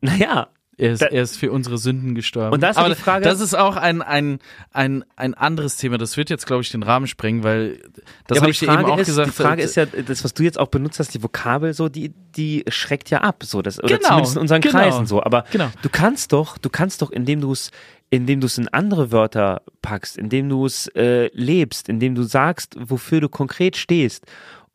[0.03, 0.49] Naja,
[0.79, 2.53] Er ist, Da- er ist für unsere Sünden gestorben.
[2.55, 4.39] Und da ist die Frage- Das ist auch ein, ein,
[4.73, 5.97] ein, ein anderes Thema.
[5.99, 7.79] Das wird jetzt, glaube ich, den Rahmen sprengen, weil
[8.27, 9.29] das ja, habe ich dir eben auch ist, gesagt.
[9.29, 11.89] Die Frage äh, ist ja, das, was du jetzt auch benutzt hast, die Vokabel, so,
[11.91, 14.79] die, die schreckt ja ab, so, das, oder Genau, zumindest in unseren genau.
[14.79, 15.23] Kreisen so.
[15.23, 15.69] Aber Genau.
[15.83, 17.71] du kannst doch, du kannst doch, indem du es,
[18.11, 22.77] indem du es in andere Wörter packst, indem du es äh, lebst, indem du sagst,
[22.79, 24.25] wofür du konkret stehst,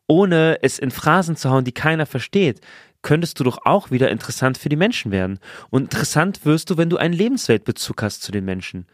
[0.06, 2.60] ohne es in Phrasen zu hauen, die keiner versteht,
[3.08, 5.38] könntest du doch auch wieder interessant für die Menschen werden.
[5.70, 8.86] Und interessant wirst du, wenn du einen Lebensweltbezug hast zu den Menschen.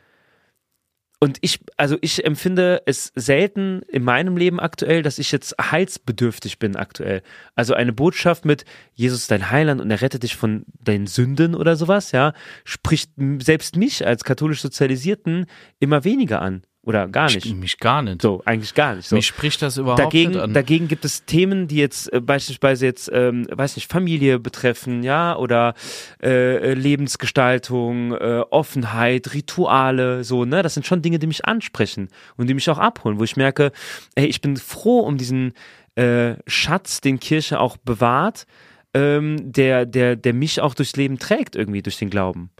[1.18, 6.60] Und ich, also ich empfinde es selten in meinem Leben aktuell, dass ich jetzt heilsbedürftig
[6.60, 7.22] bin aktuell.
[7.56, 11.74] Also eine Botschaft mit Jesus dein Heiland und er rettet dich von deinen Sünden oder
[11.74, 13.10] sowas, ja, spricht
[13.40, 15.46] selbst mich als katholisch Sozialisierten
[15.80, 16.62] immer weniger an.
[16.84, 17.54] Oder gar nicht.
[17.54, 18.20] Mich gar nicht.
[18.20, 19.08] So, eigentlich gar nicht.
[19.08, 19.16] So.
[19.16, 20.52] Mich spricht das überhaupt dagegen, nicht an.
[20.52, 25.34] Dagegen gibt es Themen, die jetzt äh, beispielsweise jetzt, ähm, weiß nicht, Familie betreffen, ja,
[25.36, 25.74] oder
[26.22, 30.62] äh, Lebensgestaltung, äh, Offenheit, Rituale, so, ne?
[30.62, 33.72] Das sind schon Dinge, die mich ansprechen und die mich auch abholen, wo ich merke,
[34.14, 35.54] ey, ich bin froh um diesen
[35.94, 38.46] äh, Schatz, den Kirche auch bewahrt,
[38.92, 42.50] ähm, der, der, der mich auch durchs Leben trägt, irgendwie, durch den Glauben.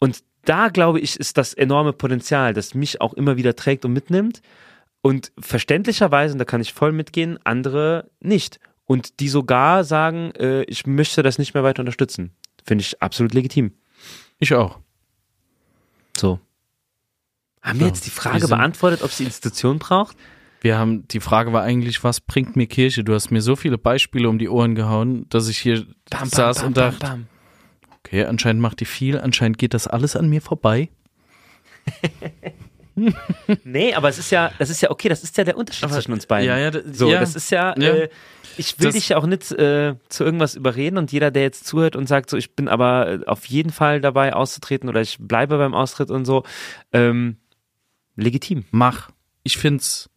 [0.00, 3.92] Und da glaube ich, ist das enorme Potenzial, das mich auch immer wieder trägt und
[3.92, 4.42] mitnimmt.
[5.00, 8.60] Und verständlicherweise, und da kann ich voll mitgehen, andere nicht.
[8.84, 12.32] Und die sogar sagen, äh, ich möchte das nicht mehr weiter unterstützen.
[12.64, 13.72] Finde ich absolut legitim.
[14.38, 14.78] Ich auch.
[16.16, 16.40] So.
[17.62, 20.16] Haben wir jetzt die Frage beantwortet, ob sie Institution braucht?
[20.60, 23.02] Wir haben, die Frage war eigentlich, was bringt mir Kirche?
[23.02, 25.86] Du hast mir so viele Beispiele um die Ohren gehauen, dass ich hier
[26.24, 27.26] saß und dachte, bam.
[28.12, 30.88] Okay, anscheinend macht die viel, anscheinend geht das alles an mir vorbei.
[33.64, 35.94] Nee, aber es ist ja, das ist ja okay, das ist ja der Unterschied Aber-
[35.94, 36.46] zwischen uns beiden.
[36.46, 37.20] ja, ja, so, ja.
[37.20, 37.94] das ist ja, Ja.
[37.94, 38.10] Äh,
[38.58, 41.66] ich will Das- dich ja auch nicht äh, zu irgendwas überreden und jeder, der jetzt
[41.66, 45.16] zuhört und sagt, so, ich bin aber äh, auf jeden Fall dabei auszutreten oder ich
[45.18, 46.44] bleibe beim Austritt und so,
[46.92, 47.38] ähm,
[48.14, 48.66] legitim.
[48.72, 49.08] Mach.
[49.42, 50.10] Ich find's,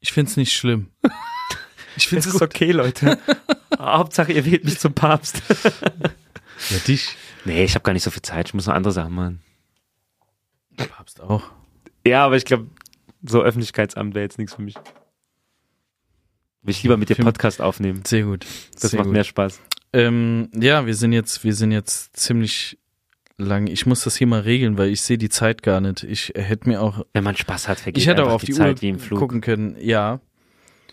[0.00, 0.88] ich find's nicht schlimm.
[1.98, 3.16] Ich find's Es ist okay, Leute.
[3.80, 5.40] Hauptsache, ihr wählt mich zum Papst.
[6.70, 7.16] Ja, dich.
[7.44, 9.42] Nee, ich habe gar nicht so viel Zeit, ich muss noch andere Sachen machen.
[10.76, 11.42] Papst auch.
[12.06, 12.66] Ja, aber ich glaube,
[13.22, 14.74] so Öffentlichkeitsamt wäre jetzt nichts für mich.
[16.62, 18.02] Will ich lieber mit dir Podcast aufnehmen.
[18.04, 18.44] Sehr gut.
[18.80, 19.12] Das Sehr macht gut.
[19.14, 19.60] mehr Spaß.
[19.92, 22.78] Ähm, ja, wir sind jetzt, wir sind jetzt ziemlich
[23.38, 23.66] lang.
[23.68, 26.02] Ich muss das hier mal regeln, weil ich sehe die Zeit gar nicht.
[26.02, 28.52] Ich hätte mir auch, Wenn man Spaß hat, vergeht ich hätte auch auf die, die,
[28.54, 29.18] Zeit Uhr wie im Flug.
[29.18, 29.76] gucken können.
[29.80, 30.20] Ja,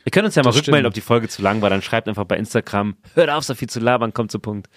[0.03, 0.87] Wir können uns ja mal Das rückmelden, stimmt.
[0.87, 1.69] ob die Folge zu lang war.
[1.69, 4.69] Dann schreibt einfach bei Instagram, hört auf, so viel zu labern, kommt zu Punkt.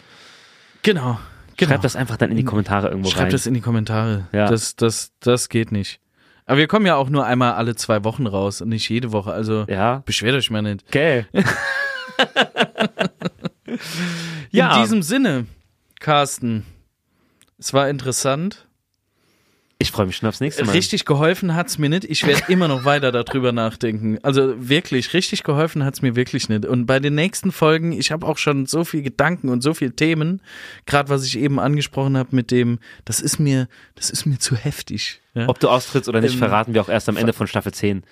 [0.87, 1.18] Genau.
[1.57, 1.70] genau.
[1.70, 3.32] Schreibt das einfach dann in die Kommentare irgendwo Schreibt rein.
[3.32, 4.28] das in die Kommentare.
[4.32, 4.49] Ja.
[4.49, 6.01] Das, das, das geht nicht.
[6.47, 9.32] Aber wir kommen ja auch nur einmal alle zwei Wochen raus und nicht jede Woche.
[9.32, 10.84] Also ja, beschwert euch mal nicht.
[10.89, 11.26] okay.
[14.51, 15.47] ja, In diesem Sinne,
[15.99, 16.64] Carsten,
[17.59, 18.65] es war interessant.
[19.79, 20.72] Ich freue mich schon aufs nächste Mal.
[20.72, 22.05] Richtig geholfen hat's mir nicht.
[22.05, 24.18] Ich werde immer noch weiter darüber nachdenken.
[24.22, 26.64] Also wirklich, richtig geholfen hat's mir wirklich nicht.
[26.64, 29.93] Und bei den nächsten Folgen, ich habe auch schon so viel Gedanken und so viele
[29.93, 30.41] Themen,
[30.87, 34.57] gerade was ich eben angesprochen habe mit dem, das ist mir, das ist mir zu
[34.57, 35.20] heftig.
[35.37, 37.72] Ja, Ob du austrittst oder nicht, Ähm, verraten wir auch erst am Ende von Staffel
[37.72, 38.03] 10.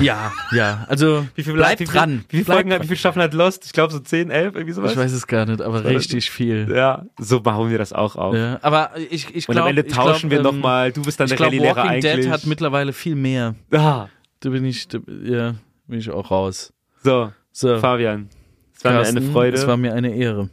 [0.00, 0.86] ja, ja.
[0.88, 2.24] Also bleib wie viel, dran.
[2.28, 3.66] Wie viele Bleib Folgen hat, wie viele Staffeln hat Lost?
[3.66, 4.92] Ich glaube so 10, 11, irgendwie sowas.
[4.92, 6.72] Ich weiß es gar nicht, aber richtig viel.
[6.74, 8.34] Ja, so machen wir das auch auf.
[8.36, 10.92] Ja, aber ich, ich Und glaube, am Ende tauschen wir glaub, nochmal.
[10.92, 12.24] Du bist dann Ich der glaube, Rallye-Lehrer Walking eigentlich.
[12.26, 13.54] Dead hat mittlerweile viel mehr.
[13.72, 14.06] ah,
[14.40, 15.54] Da bin ich, da, ja,
[15.88, 16.72] bin ich auch raus.
[17.02, 18.28] so, So, Fabian.
[18.76, 19.56] Es war mir Carsten, eine Freude.
[19.56, 20.48] Es war mir eine Ehre.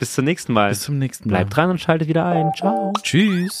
[0.00, 0.70] Bis zum nächsten Mal.
[0.70, 1.38] Bis zum nächsten Mal.
[1.38, 2.50] Bleibt dran und schaltet wieder ein.
[2.56, 2.92] Ciao.
[3.02, 3.60] Tschüss.